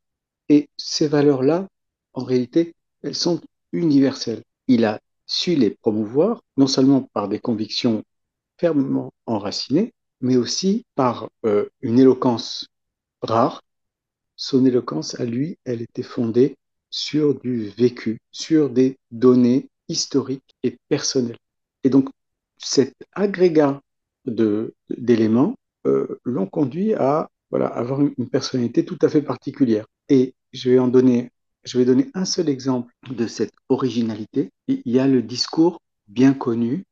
Et 0.49 0.69
ces 0.77 1.07
valeurs-là, 1.07 1.67
en 2.13 2.23
réalité, 2.23 2.75
elles 3.03 3.15
sont 3.15 3.41
universelles. 3.71 4.43
Il 4.67 4.85
a 4.85 4.99
su 5.25 5.55
les 5.55 5.69
promouvoir, 5.71 6.41
non 6.57 6.67
seulement 6.67 7.03
par 7.13 7.29
des 7.29 7.39
convictions 7.39 8.03
fermement 8.59 9.11
enracinées, 9.25 9.93
mais 10.19 10.35
aussi 10.35 10.85
par 10.95 11.29
euh, 11.45 11.69
une 11.81 11.99
éloquence 11.99 12.67
rare. 13.21 13.63
Son 14.35 14.65
éloquence, 14.65 15.19
à 15.19 15.25
lui, 15.25 15.57
elle 15.65 15.81
était 15.81 16.03
fondée 16.03 16.57
sur 16.89 17.39
du 17.39 17.69
vécu, 17.69 18.19
sur 18.31 18.69
des 18.69 18.97
données 19.09 19.69
historiques 19.91 20.55
et 20.63 20.77
personnelles. 20.89 21.37
Et 21.83 21.89
donc, 21.89 22.09
cet 22.57 22.95
agrégat 23.13 23.81
d'éléments 24.25 25.55
euh, 25.87 26.19
l'ont 26.23 26.47
conduit 26.47 26.93
à 26.93 27.29
voilà, 27.49 27.67
avoir 27.67 28.01
une, 28.01 28.13
une, 28.17 28.29
personnalité 28.29 28.85
tout 28.85 28.99
à 29.01 29.09
fait 29.09 29.21
particulière. 29.21 29.85
Et 30.09 30.35
je 30.53 30.69
vais 30.69 30.79
en 30.79 30.87
donner, 30.87 31.31
je 31.63 31.77
vais 31.77 31.85
donner 31.85 32.09
un 32.13 32.25
seul 32.25 32.49
exemple 32.49 32.93
de 33.09 33.27
cette 33.27 33.53
originalité. 33.69 34.51
Il 34.67 34.81
y 34.85 34.99
a 34.99 35.07
le 35.07 35.21
discours 35.21 35.81
bien 36.07 36.33
connu 36.33 36.85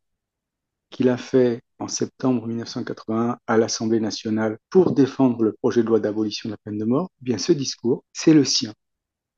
qu'il 0.89 1.09
a 1.09 1.17
fait 1.17 1.61
en 1.77 1.87
septembre 1.87 2.47
1981 2.47 3.37
à 3.47 3.57
l'Assemblée 3.57 3.99
nationale 3.99 4.57
pour 4.69 4.91
défendre 4.91 5.43
le 5.43 5.53
projet 5.53 5.83
de 5.83 5.87
loi 5.87 5.99
d'abolition 5.99 6.49
de 6.49 6.53
la 6.53 6.57
peine 6.57 6.77
de 6.77 6.85
mort. 6.85 7.09
Eh 7.21 7.25
bien, 7.25 7.37
ce 7.37 7.53
discours, 7.53 8.03
c'est 8.11 8.33
le 8.33 8.43
sien. 8.43 8.73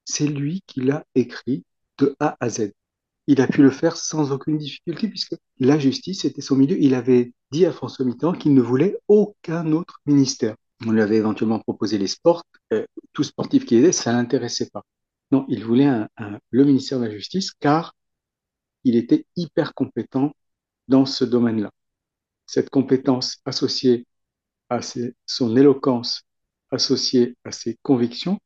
C'est 0.06 0.28
lui 0.28 0.62
qui 0.66 0.82
l'a 0.82 1.06
écrit 1.14 1.64
de 1.98 2.16
A 2.20 2.38
à 2.40 2.50
Z 2.50 2.72
il 3.32 3.40
a 3.40 3.48
pu 3.48 3.62
le 3.62 3.72
faire 3.72 3.96
sans 3.96 4.34
aucune 4.34 4.58
difficulté 4.58 5.08
puisque 5.08 5.36
la 5.58 5.80
justice 5.80 6.26
était 6.26 6.42
son 6.42 6.58
milieu. 6.58 6.78
Il 6.82 6.94
avait 6.94 7.32
dit 7.52 7.66
à 7.66 7.72
François 7.72 8.04
Mitterrand 8.04 8.34
qu'il 8.34 8.54
ne 8.54 8.62
voulait 8.62 8.98
aucun 9.08 9.72
autre 9.72 10.02
ministère. 10.06 10.58
On 10.86 10.92
lui 10.92 11.02
avait 11.02 11.16
éventuellement 11.16 11.60
proposé 11.60 11.98
les 11.98 12.08
sports, 12.08 12.44
euh, 12.74 12.86
tout 13.14 13.24
sportif 13.24 13.66
qu'il 13.66 13.78
était, 13.80 13.94
ça 13.94 14.12
l'intéressait 14.12 14.70
pas. 14.70 14.84
Non, 15.32 15.46
il 15.48 15.64
voulait 15.64 15.90
le 16.50 16.66
ministère 16.66 17.00
de 17.00 17.06
la 17.06 17.12
Justice 17.12 17.52
car 17.54 17.96
il 18.84 18.98
était 18.98 19.26
hyper 19.38 19.74
compétent 19.76 20.34
dans 20.90 21.06
ce 21.06 21.24
domaine-là. 21.24 21.72
Cette 22.48 22.70
compétence 22.70 23.38
associée 23.46 24.06
à 24.68 24.82
son 25.26 25.56
éloquence, 25.56 26.24
associée 26.70 27.38
à 27.46 27.54
ses 27.54 27.78
convictions, 27.82 28.40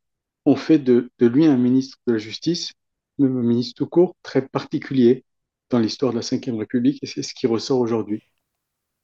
ont 0.46 0.56
fait 0.56 0.78
de 0.78 1.10
lui 1.20 1.48
un 1.48 1.58
ministre 1.58 1.98
de 2.06 2.14
la 2.14 2.20
Justice 2.20 2.72
même 3.18 3.38
un 3.38 3.44
ministre 3.44 3.76
tout 3.76 3.88
court, 3.88 4.16
très 4.24 4.48
particulier 4.48 5.24
dans 5.70 5.80
l'histoire 5.80 6.14
de 6.14 6.20
la 6.20 6.22
Ve 6.22 6.58
République, 6.58 7.00
et 7.04 7.08
c'est 7.08 7.24
ce 7.24 7.34
qui 7.34 7.48
ressort 7.48 7.80
aujourd'hui. 7.80 8.24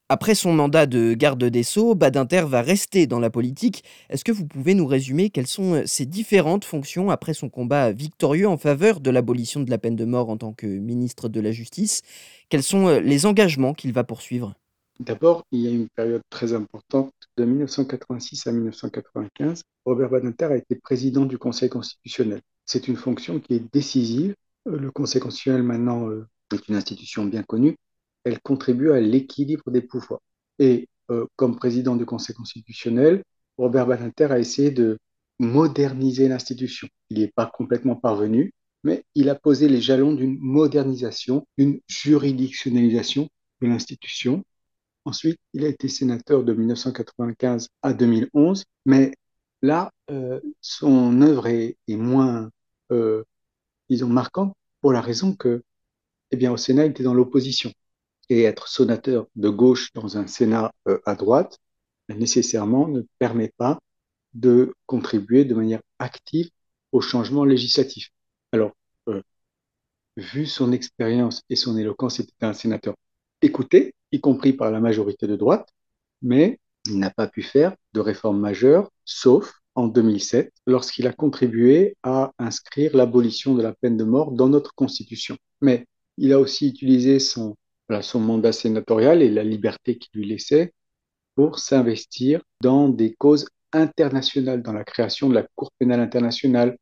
Après 0.09 0.35
son 0.35 0.51
mandat 0.51 0.87
de 0.87 1.13
garde 1.13 1.41
des 1.41 1.63
Sceaux, 1.63 1.95
Badinter 1.95 2.43
va 2.45 2.61
rester 2.61 3.07
dans 3.07 3.21
la 3.21 3.29
politique. 3.29 3.85
Est-ce 4.09 4.25
que 4.25 4.33
vous 4.33 4.45
pouvez 4.45 4.73
nous 4.73 4.85
résumer 4.85 5.29
quelles 5.29 5.47
sont 5.47 5.83
ses 5.85 6.05
différentes 6.05 6.65
fonctions 6.65 7.09
après 7.09 7.33
son 7.33 7.47
combat 7.47 7.93
victorieux 7.93 8.49
en 8.49 8.57
faveur 8.57 8.99
de 8.99 9.09
l'abolition 9.09 9.61
de 9.61 9.69
la 9.69 9.77
peine 9.77 9.95
de 9.95 10.03
mort 10.03 10.29
en 10.29 10.35
tant 10.35 10.51
que 10.51 10.67
ministre 10.67 11.29
de 11.29 11.39
la 11.39 11.53
Justice? 11.53 12.01
Quels 12.49 12.61
sont 12.61 12.99
les 12.99 13.25
engagements 13.25 13.73
qu'il 13.73 13.93
va 13.93 14.03
poursuivre? 14.03 14.53
D'abord, 14.99 15.45
il 15.53 15.61
y 15.61 15.67
a 15.67 15.71
une 15.71 15.87
période 15.87 16.21
très 16.29 16.51
importante 16.51 17.13
de 17.37 17.45
1986 17.45 18.47
à 18.47 18.51
1995. 18.51 19.63
Robert 19.85 20.09
Badinter 20.09 20.45
a 20.45 20.57
été 20.57 20.75
président 20.75 21.25
du 21.25 21.37
Conseil 21.37 21.69
constitutionnel. 21.69 22.41
C'est 22.65 22.87
une 22.87 22.95
fonction 22.95 23.39
qui 23.39 23.53
est 23.55 23.73
décisive. 23.73 24.35
Le 24.65 24.91
Conseil 24.91 25.21
constitutionnel, 25.21 25.63
maintenant, 25.63 26.09
euh, 26.09 26.27
est 26.53 26.67
une 26.67 26.75
institution 26.75 27.25
bien 27.25 27.43
connue. 27.43 27.77
Elle 28.23 28.39
contribue 28.39 28.91
à 28.91 28.99
l'équilibre 28.99 29.71
des 29.71 29.81
pouvoirs. 29.81 30.21
Et 30.59 30.89
euh, 31.09 31.25
comme 31.35 31.55
président 31.55 31.95
du 31.95 32.05
Conseil 32.05 32.35
constitutionnel, 32.35 33.23
Robert 33.57 33.87
Badinter 33.87 34.25
a 34.31 34.39
essayé 34.39 34.71
de 34.71 34.97
moderniser 35.39 36.27
l'institution. 36.27 36.87
Il 37.09 37.17
n'y 37.17 37.23
est 37.23 37.33
pas 37.33 37.47
complètement 37.47 37.95
parvenu, 37.95 38.53
mais 38.83 39.03
il 39.15 39.29
a 39.29 39.35
posé 39.35 39.67
les 39.67 39.81
jalons 39.81 40.13
d'une 40.13 40.37
modernisation, 40.39 41.45
d'une 41.57 41.79
juridictionnalisation 41.87 43.27
de 43.61 43.67
l'institution. 43.67 44.43
Ensuite, 45.05 45.39
il 45.53 45.65
a 45.65 45.67
été 45.67 45.87
sénateur 45.87 46.43
de 46.43 46.53
1995 46.53 47.69
à 47.81 47.93
2011, 47.93 48.65
mais 48.85 49.13
là, 49.61 49.91
euh, 50.09 50.39
son 50.61 51.21
œuvre 51.21 51.47
est, 51.47 51.77
moins, 51.89 52.51
euh, 52.91 53.23
disons, 53.89 54.07
marquante 54.09 54.53
pour 54.81 54.93
la 54.93 55.01
raison 55.01 55.35
que, 55.35 55.63
eh 56.31 56.37
bien, 56.37 56.51
au 56.51 56.57
Sénat, 56.57 56.85
il 56.85 56.91
était 56.91 57.03
dans 57.03 57.13
l'opposition. 57.13 57.71
Et 58.29 58.43
être 58.43 58.67
sénateur 58.69 59.27
de 59.35 59.49
gauche 59.49 59.91
dans 59.93 60.17
un 60.17 60.27
Sénat 60.27 60.73
euh, 60.87 60.99
à 61.05 61.15
droite, 61.15 61.59
nécessairement, 62.09 62.87
ne 62.87 63.01
permet 63.19 63.51
pas 63.57 63.79
de 64.33 64.73
contribuer 64.85 65.45
de 65.45 65.53
manière 65.55 65.81
active 65.99 66.49
au 66.91 67.01
changement 67.01 67.45
législatif. 67.45 68.09
Alors, 68.53 68.73
vu 70.17 70.45
son 70.45 70.71
expérience 70.71 71.41
et 71.49 71.55
son 71.55 71.77
éloquence, 71.77 72.17
c'était 72.17 72.45
un 72.45 72.53
sénateur 72.53 72.95
écouté, 73.41 73.95
y 74.11 74.19
compris 74.19 74.53
par 74.53 74.71
la 74.71 74.79
majorité 74.79 75.27
de 75.27 75.35
droite, 75.35 75.69
mais 76.21 76.59
il 76.87 76.99
n'a 76.99 77.09
pas 77.09 77.27
pu 77.27 77.41
faire 77.43 77.75
de 77.93 77.99
réforme 77.99 78.39
majeure, 78.39 78.89
sauf 79.05 79.53
en 79.75 79.87
2007, 79.87 80.51
lorsqu'il 80.67 81.07
a 81.07 81.13
contribué 81.13 81.95
à 82.03 82.31
inscrire 82.39 82.95
l'abolition 82.95 83.55
de 83.55 83.61
la 83.61 83.73
peine 83.73 83.97
de 83.97 84.03
mort 84.03 84.31
dans 84.31 84.49
notre 84.49 84.73
Constitution. 84.73 85.37
Mais 85.61 85.85
il 86.17 86.33
a 86.33 86.39
aussi 86.39 86.67
utilisé 86.67 87.19
son, 87.19 87.55
mandat 88.15 88.51
sénatorial 88.53 89.21
et 89.21 89.29
la 89.29 89.43
liberté 89.43 89.97
qu'il 89.97 90.21
lui 90.21 90.27
laissait 90.27 90.73
pour 91.35 91.59
s'investir 91.59 92.41
dans 92.61 92.89
des 92.89 93.13
causes 93.13 93.47
internationales, 93.73 94.61
dans 94.61 94.73
la 94.73 94.83
création 94.83 95.29
de 95.29 95.35
la 95.35 95.47
Cour 95.55 95.71
pénale 95.77 95.99
internationale, 95.99 96.77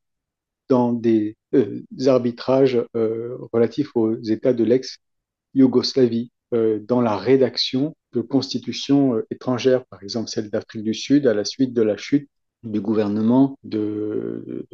dans 0.70 0.94
des, 0.94 1.36
euh, 1.56 1.82
arbitrages 2.06 2.84
euh, 2.96 3.38
relatifs 3.54 3.96
aux 3.96 4.16
États 4.22 4.54
de 4.54 4.64
l'ex-Yougoslavie, 4.64 6.32
dans 6.52 7.02
la 7.02 7.16
rédaction 7.16 7.96
de 8.14 8.22
constitutions 8.22 9.16
euh, 9.16 9.28
étrangères, 9.32 9.86
par 9.86 10.02
exemple 10.04 10.30
celle 10.30 10.50
d'Afrique 10.50 10.84
du 10.84 10.94
Sud, 10.94 11.28
à 11.28 11.34
la 11.34 11.46
suite 11.46 11.74
de 11.74 11.82
la 11.82 11.98
chute 11.98 12.30
du 12.64 12.82
gouvernement 12.82 13.58
de, 13.64 14.66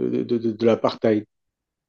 l'apartheid. 0.62 1.26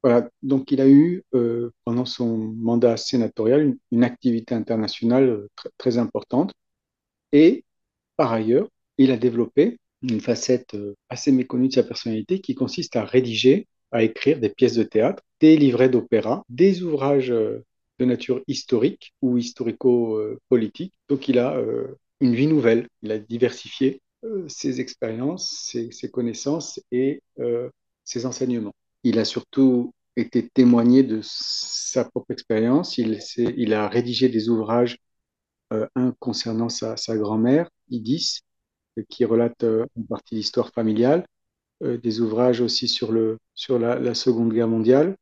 Voilà, 0.03 0.29
donc 0.43 0.71
il 0.71 0.79
a 0.79 0.87
eu 0.87 1.23
euh, 1.33 1.71
pendant 1.83 2.05
son 2.05 2.37
mandat 2.37 2.97
sénatorial 2.97 3.75
une, 3.91 4.03
activité 4.03 4.53
internationale 4.53 5.29
euh, 5.29 5.49
très, 5.77 5.97
importante 5.97 6.53
et 7.31 7.65
par 8.15 8.31
ailleurs, 8.33 8.67
il 8.97 9.11
a 9.11 9.17
développé 9.17 9.79
une 10.03 10.21
facette 10.21 10.75
euh, 10.75 10.95
assez 11.09 11.31
méconnue 11.31 11.69
de 11.69 11.73
sa 11.73 11.83
personnalité 11.83 12.41
qui 12.41 12.55
consiste 12.55 12.95
à 12.95 13.03
rédiger, 13.05 13.67
à 13.91 14.03
écrire 14.03 14.39
des 14.39 14.49
pièces 14.49 14.75
de 14.75 14.83
théâtre, 14.83 15.23
des 15.39 15.57
livrets 15.57 15.89
d'opéra, 15.89 16.43
des 16.49 16.83
ouvrages 16.83 17.31
euh, 17.31 17.63
de 17.99 18.05
nature 18.05 18.41
historique 18.47 19.13
ou 19.21 19.37
historico-politique. 19.37 20.93
Donc 21.09 21.27
il 21.27 21.39
a 21.39 21.59
une 22.19 22.35
vie 22.35 22.47
nouvelle, 22.47 22.87
il 23.01 23.11
a 23.11 23.19
diversifié 23.19 24.01
euh, 24.23 24.47
ses 24.47 24.81
expériences, 24.81 25.71
ses, 25.91 26.11
connaissances 26.11 26.81
et 26.91 27.21
euh, 27.39 27.69
ses 28.03 28.25
enseignements. 28.25 28.75
Il 29.03 29.19
a 29.19 29.25
surtout 29.25 29.93
été 30.15 30.49
témoigné 30.49 31.03
de 31.03 31.19
sa 31.23 32.05
propre 32.05 32.31
expérience. 32.31 32.97
Il, 32.97 33.73
a 33.73 33.87
rédigé 33.87 34.29
des 34.29 34.49
ouvrages, 34.49 34.97
euh, 35.73 35.87
un 35.95 36.13
concernant 36.19 36.69
sa, 36.69 36.95
grand-mère, 37.17 37.69
Idis, 37.89 38.41
qui 39.09 39.25
relate 39.25 39.63
euh, 39.63 39.85
une 39.95 40.07
partie 40.07 40.35
de 40.35 40.39
l'histoire 40.39 40.71
familiale, 40.71 41.27
euh, 41.83 41.97
des 41.97 42.19
ouvrages 42.19 42.61
aussi 42.61 42.87
sur, 42.87 43.11
la, 43.11 44.13
Seconde 44.15 44.53
Guerre 44.53 44.67
mondiale, 44.67 45.15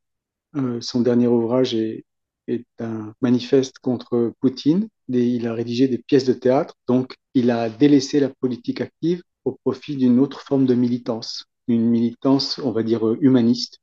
Euh, 0.56 0.80
son 0.80 1.02
dernier 1.02 1.28
ouvrage 1.28 1.76
est, 1.76 2.06
est 2.48 2.66
un 2.80 3.14
manifeste 3.22 3.80
contre 3.80 4.34
Poutine. 4.40 4.88
Il 5.10 5.48
a 5.48 5.54
rédigé 5.54 5.88
des 5.88 5.98
pièces 5.98 6.26
de 6.26 6.34
théâtre, 6.34 6.76
donc 6.88 7.16
il 7.34 7.52
a 7.52 7.70
délaissé 7.70 8.20
la 8.20 8.30
politique 8.30 8.82
active 8.82 9.22
au 9.44 9.52
profit 9.64 9.96
d'une 9.96 10.20
autre 10.20 10.42
forme 10.42 10.66
de 10.66 10.74
militance, 10.74 11.46
une 11.68 11.86
militance, 11.86 12.60
on 12.64 12.72
va 12.72 12.84
dire, 12.84 13.06
humaniste, 13.22 13.80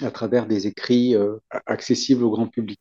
à 0.00 0.10
travers 0.10 0.46
des 0.46 0.66
écrits 0.66 1.14
euh, 1.14 1.36
accessibles 1.66 2.24
au 2.24 2.30
grand 2.30 2.46
public. 2.46 2.80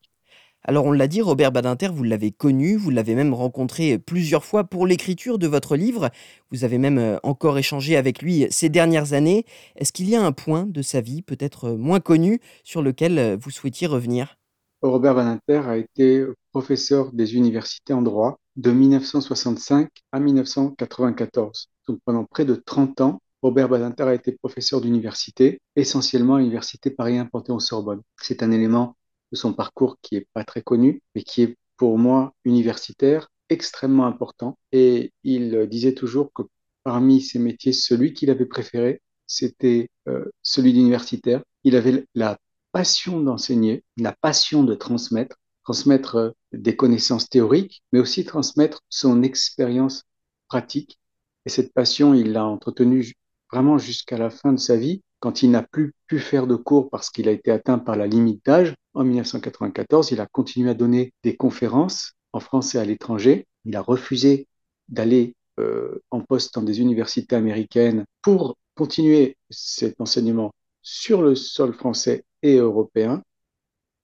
Alors 0.64 0.86
on 0.86 0.92
l'a 0.92 1.08
dit, 1.08 1.22
Robert 1.22 1.52
Badinter, 1.52 1.88
vous 1.88 2.04
l'avez 2.04 2.32
connu, 2.32 2.76
vous 2.76 2.92
l'avez 2.92 3.16
même 3.16 3.34
rencontré 3.34 3.98
plusieurs 3.98 4.46
fois 4.46 4.64
pour 4.64 4.86
l'écriture 4.86 5.40
de 5.40 5.48
votre 5.48 5.76
livre. 5.76 6.12
Vous 6.52 6.64
avez 6.64 6.78
même 6.78 7.00
euh, 7.00 7.18
encore 7.24 7.58
échangé 7.58 7.98
avec 7.98 8.22
lui 8.22 8.46
ces 8.52 8.70
dernières 8.70 9.14
années. 9.14 9.46
Est-ce 9.76 9.92
qu'il 9.92 10.08
y 10.08 10.16
a 10.16 10.24
un 10.24 10.32
point 10.32 10.68
de 10.68 10.84
sa 10.84 11.02
vie 11.02 11.24
peut-être 11.24 11.72
moins 11.72 12.00
connu 12.00 12.40
sur 12.64 12.84
lequel 12.84 13.18
euh, 13.18 13.38
vous 13.40 13.50
souhaitiez 13.50 13.88
revenir? 13.88 14.38
Robert 14.82 15.16
Badinter 15.16 15.62
a 15.68 15.78
été 15.78 16.26
professeur 16.52 17.12
des 17.12 17.36
universités 17.36 17.94
en 17.94 18.02
droit 18.02 18.40
de 18.56 18.72
1965 18.72 19.90
à 20.12 20.20
1994. 20.20 21.70
Donc 21.88 22.00
pendant 22.04 22.26
près 22.26 22.46
de 22.46 22.56
30 22.56 23.02
ans, 23.02 23.22
Robert 23.42 23.70
Badinter 23.70 24.04
a 24.04 24.14
été 24.14 24.32
professeur 24.32 24.82
d'université, 24.82 25.62
essentiellement 25.76 26.36
à 26.36 26.40
l'université 26.40 26.92
Paris 26.92 27.18
1 27.18 27.26
Panthéon-Sorbonne. 27.26 28.02
C'est 28.18 28.44
un 28.44 28.52
élément 28.52 28.96
de 29.32 29.38
son 29.38 29.54
parcours 29.54 29.98
qui 30.02 30.16
est 30.16 30.28
pas 30.34 30.44
très 30.44 30.62
connu, 30.62 31.02
mais 31.16 31.24
qui 31.24 31.44
est 31.44 31.58
pour 31.78 31.98
moi 31.98 32.34
universitaire 32.46 33.30
extrêmement 33.50 34.06
important. 34.06 34.58
Et 34.72 35.12
il 35.24 35.68
disait 35.68 35.94
toujours 35.94 36.32
que 36.34 36.44
parmi 36.84 37.22
ses 37.22 37.40
métiers, 37.40 37.74
celui 37.74 38.14
qu'il 38.14 38.30
avait 38.30 38.46
préféré, 38.46 39.02
c'était 39.28 39.90
euh, 40.08 40.26
celui 40.42 40.74
d'universitaire. 40.74 41.44
Il 41.64 41.76
avait 41.76 42.06
la 42.16 42.38
passion 42.72 43.20
d'enseigner, 43.22 43.84
la 43.98 44.14
passion 44.14 44.64
de 44.64 44.74
transmettre, 44.74 45.38
transmettre 45.64 46.16
euh, 46.16 46.32
des 46.54 46.76
connaissances 46.76 47.30
théoriques, 47.30 47.84
mais 47.92 48.00
aussi 48.00 48.26
transmettre 48.26 48.82
son 48.90 49.24
expérience 49.24 50.04
pratique. 50.48 51.00
Et 51.46 51.50
cette 51.50 51.74
passion, 51.74 52.14
il 52.14 52.32
l'a 52.34 52.46
entretenue 52.46 53.14
vraiment 53.52 53.78
jusqu'à 53.78 54.18
la 54.18 54.30
fin 54.30 54.54
de 54.54 54.60
sa 54.60 54.78
vie, 54.78 55.02
quand 55.20 55.44
il 55.44 55.52
n'a 55.52 55.64
plus 55.64 55.94
pu 56.08 56.20
faire 56.20 56.48
de 56.48 56.56
cours 56.56 56.90
parce 56.90 57.10
qu'il 57.10 57.30
a 57.30 57.32
été 57.32 57.52
atteint 57.52 57.80
par 57.80 57.96
la 57.96 58.08
limite 58.08 58.44
d'âge. 58.46 58.74
En 58.94 59.04
1994, 59.04 60.12
il 60.12 60.20
a 60.20 60.26
continué 60.26 60.70
à 60.72 60.74
donner 60.74 61.14
des 61.24 61.36
conférences 61.36 62.14
en 62.34 62.40
France 62.40 62.76
et 62.76 62.80
à 62.80 62.86
l'étranger. 62.86 63.48
Il 63.66 63.76
a 63.76 63.82
refusé 63.82 64.48
d'aller 64.90 65.36
euh, 65.60 66.02
en 66.10 66.22
poste 66.22 66.56
dans 66.56 66.64
des 66.64 66.82
universités 66.82 67.36
américaines 67.36 68.06
pour 68.22 68.58
continuer 68.76 69.38
cet 69.50 70.00
enseignement 70.02 70.52
sur 70.82 71.22
le 71.22 71.36
sol 71.36 71.74
français 71.74 72.26
et 72.44 72.58
européen. 72.58 73.24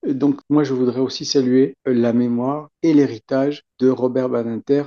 Donc 0.06 0.40
moi, 0.48 0.64
je 0.64 0.74
voudrais 0.74 1.00
aussi 1.00 1.24
saluer 1.24 1.76
la 1.84 2.12
mémoire 2.12 2.70
et 2.82 2.94
l'héritage 2.94 3.64
de 3.80 3.88
Robert 3.90 4.28
Badinter, 4.28 4.84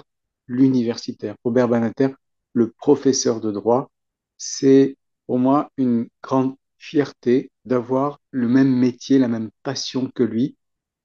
l'universitaire. 0.48 1.36
Robert 1.44 1.68
Badinter, 1.68 2.10
le 2.54 2.72
professeur 2.72 3.42
de 3.42 3.52
droit, 3.52 3.92
c'est 4.38 4.98
pour 5.28 5.40
moi 5.40 5.70
une 5.78 6.08
grande 6.24 6.56
fierté 6.78 7.52
d'avoir 7.66 8.20
le 8.32 8.48
même 8.48 8.74
métier, 8.74 9.20
la 9.20 9.28
même 9.28 9.52
passion 9.64 10.10
que 10.14 10.24
lui, 10.24 10.58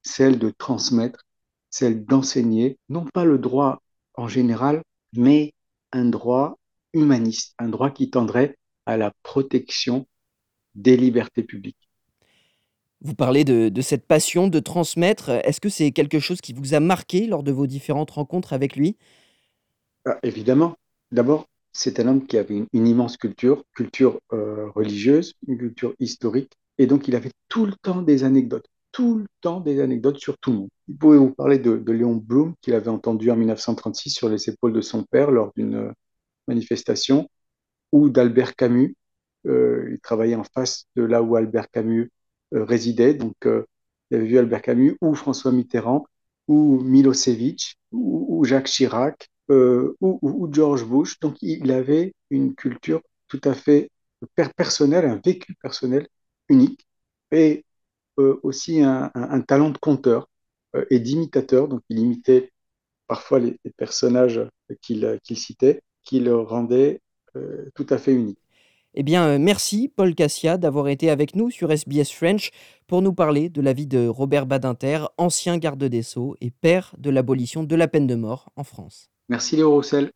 celle 0.02 0.38
de 0.38 0.50
transmettre, 0.50 1.24
celle 1.70 2.04
d'enseigner, 2.04 2.78
non 2.88 3.04
pas 3.04 3.24
le 3.24 3.38
droit 3.38 3.82
en 4.14 4.28
général, 4.28 4.82
mais 5.12 5.52
un 5.92 6.06
droit 6.06 6.58
humaniste, 6.92 7.54
un 7.58 7.68
droit 7.68 7.90
qui 7.90 8.10
tendrait 8.10 8.56
à 8.86 8.96
la 8.96 9.12
protection 9.22 10.06
des 10.74 10.96
libertés 10.96 11.42
publiques. 11.42 11.85
Vous 13.02 13.14
parlez 13.14 13.44
de, 13.44 13.80
cette 13.82 14.06
passion 14.06 14.48
de 14.48 14.58
transmettre. 14.58 15.30
Est-ce 15.30 15.60
que 15.60 15.68
c'est 15.68 15.92
quelque 15.92 16.18
chose 16.18 16.40
qui 16.40 16.52
vous 16.52 16.74
a 16.74 16.80
marqué 16.80 17.26
lors 17.26 17.42
de 17.42 17.52
vos 17.52 17.66
différentes 17.66 18.10
rencontres 18.10 18.52
avec 18.52 18.76
lui? 18.76 18.96
Ah, 20.04 20.18
Évidemment. 20.22 20.76
D'abord, 21.12 21.46
c'est 21.72 22.00
un 22.00 22.08
homme 22.08 22.26
qui 22.26 22.36
avait 22.38 22.64
une, 22.72 22.86
immense 22.86 23.16
culture, 23.16 23.62
culture 23.74 24.18
euh, 24.32 24.68
religieuse, 24.70 25.34
une 25.46 25.58
culture 25.58 25.94
historique, 26.00 26.52
et 26.78 26.86
donc 26.86 27.06
il 27.06 27.14
avait 27.14 27.30
tout 27.48 27.66
le 27.66 27.74
temps 27.80 28.02
des 28.02 28.24
anecdotes, 28.24 28.66
tout 28.90 29.18
le 29.18 29.26
temps 29.40 29.60
des 29.60 29.80
anecdotes 29.80 30.18
sur 30.18 30.36
tout 30.38 30.50
le 30.50 30.56
monde. 30.58 30.68
Il 30.88 30.96
pouvait 30.96 31.18
vous 31.18 31.32
parler 31.32 31.58
de, 31.58 31.76
de 31.76 31.92
Léon 31.92 32.14
Blum, 32.16 32.54
qu'il 32.60 32.74
avait 32.74 32.88
entendu 32.88 33.30
en 33.30 33.36
1936 33.36 34.10
sur 34.10 34.28
les 34.28 34.48
épaules 34.48 34.72
de 34.72 34.80
son 34.80 35.04
père 35.04 35.30
lors 35.30 35.52
d'une 35.54 35.74
euh, 35.76 35.92
manifestation, 36.48 37.28
ou 37.92 38.08
d'Albert 38.08 38.56
Camus. 38.56 38.96
Euh, 39.46 39.88
il 39.92 40.00
travaillait 40.00 40.34
en 40.34 40.44
face 40.44 40.86
de 40.96 41.02
là 41.02 41.22
où 41.22 41.36
Albert 41.36 41.70
Camus 41.70 42.10
euh, 42.54 42.64
résidait, 42.64 43.14
donc 43.14 43.34
euh, 43.46 43.64
il 44.10 44.18
avait 44.18 44.26
vu 44.26 44.38
Albert 44.38 44.62
Camus, 44.62 44.96
ou 45.00 45.14
François 45.14 45.52
Mitterrand, 45.52 46.06
ou 46.48 46.80
Milosevic, 46.80 47.76
ou, 47.92 48.44
Jacques 48.44 48.68
Chirac, 48.68 49.28
euh, 49.50 49.96
ou, 50.00 50.48
George 50.52 50.84
Bush. 50.84 51.18
Donc 51.20 51.36
il 51.42 51.72
avait 51.72 52.14
une 52.30 52.54
culture 52.54 53.02
tout 53.28 53.40
à 53.44 53.54
fait 53.54 53.90
personnelle, 54.56 55.06
un 55.06 55.20
vécu 55.24 55.54
personnel 55.56 56.08
unique, 56.48 56.86
et 57.32 57.64
aussi 58.16 58.82
un, 58.82 59.10
talent 59.46 59.70
de 59.70 59.78
conteur 59.78 60.28
et 60.90 61.00
d'imitateur. 61.00 61.68
Donc 61.68 61.82
il 61.88 61.98
imitait 61.98 62.52
parfois 63.08 63.40
les, 63.40 63.58
personnages 63.76 64.40
qu'il 64.82 65.18
qu 65.24 65.34
citait, 65.34 65.82
qui 66.04 66.20
le 66.20 66.36
rendaient 66.36 67.00
tout 67.74 67.86
à 67.90 67.98
fait 67.98 68.14
unique. 68.14 68.38
Eh 68.98 69.02
bien, 69.02 69.38
merci 69.38 69.92
Paul 69.94 70.14
Cassia 70.14 70.56
d'avoir 70.56 70.88
été 70.88 71.10
avec 71.10 71.36
nous 71.36 71.50
sur 71.50 71.70
SBS 71.70 72.10
French 72.10 72.50
pour 72.86 73.02
nous 73.02 73.12
parler 73.12 73.50
de 73.50 73.60
la 73.60 73.74
vie 73.74 73.86
de 73.86 74.08
Robert 74.08 74.46
Badinter, 74.46 75.04
ancien 75.18 75.58
garde 75.58 75.84
des 75.84 76.02
Sceaux 76.02 76.34
et 76.40 76.50
père 76.50 76.94
de 76.96 77.10
l'abolition 77.10 77.62
de 77.62 77.76
la 77.76 77.88
peine 77.88 78.06
de 78.06 78.14
mort 78.14 78.48
en 78.56 78.64
France. 78.64 79.10
Merci 79.28 79.56
Léo 79.56 79.70
Roussel. 79.70 80.12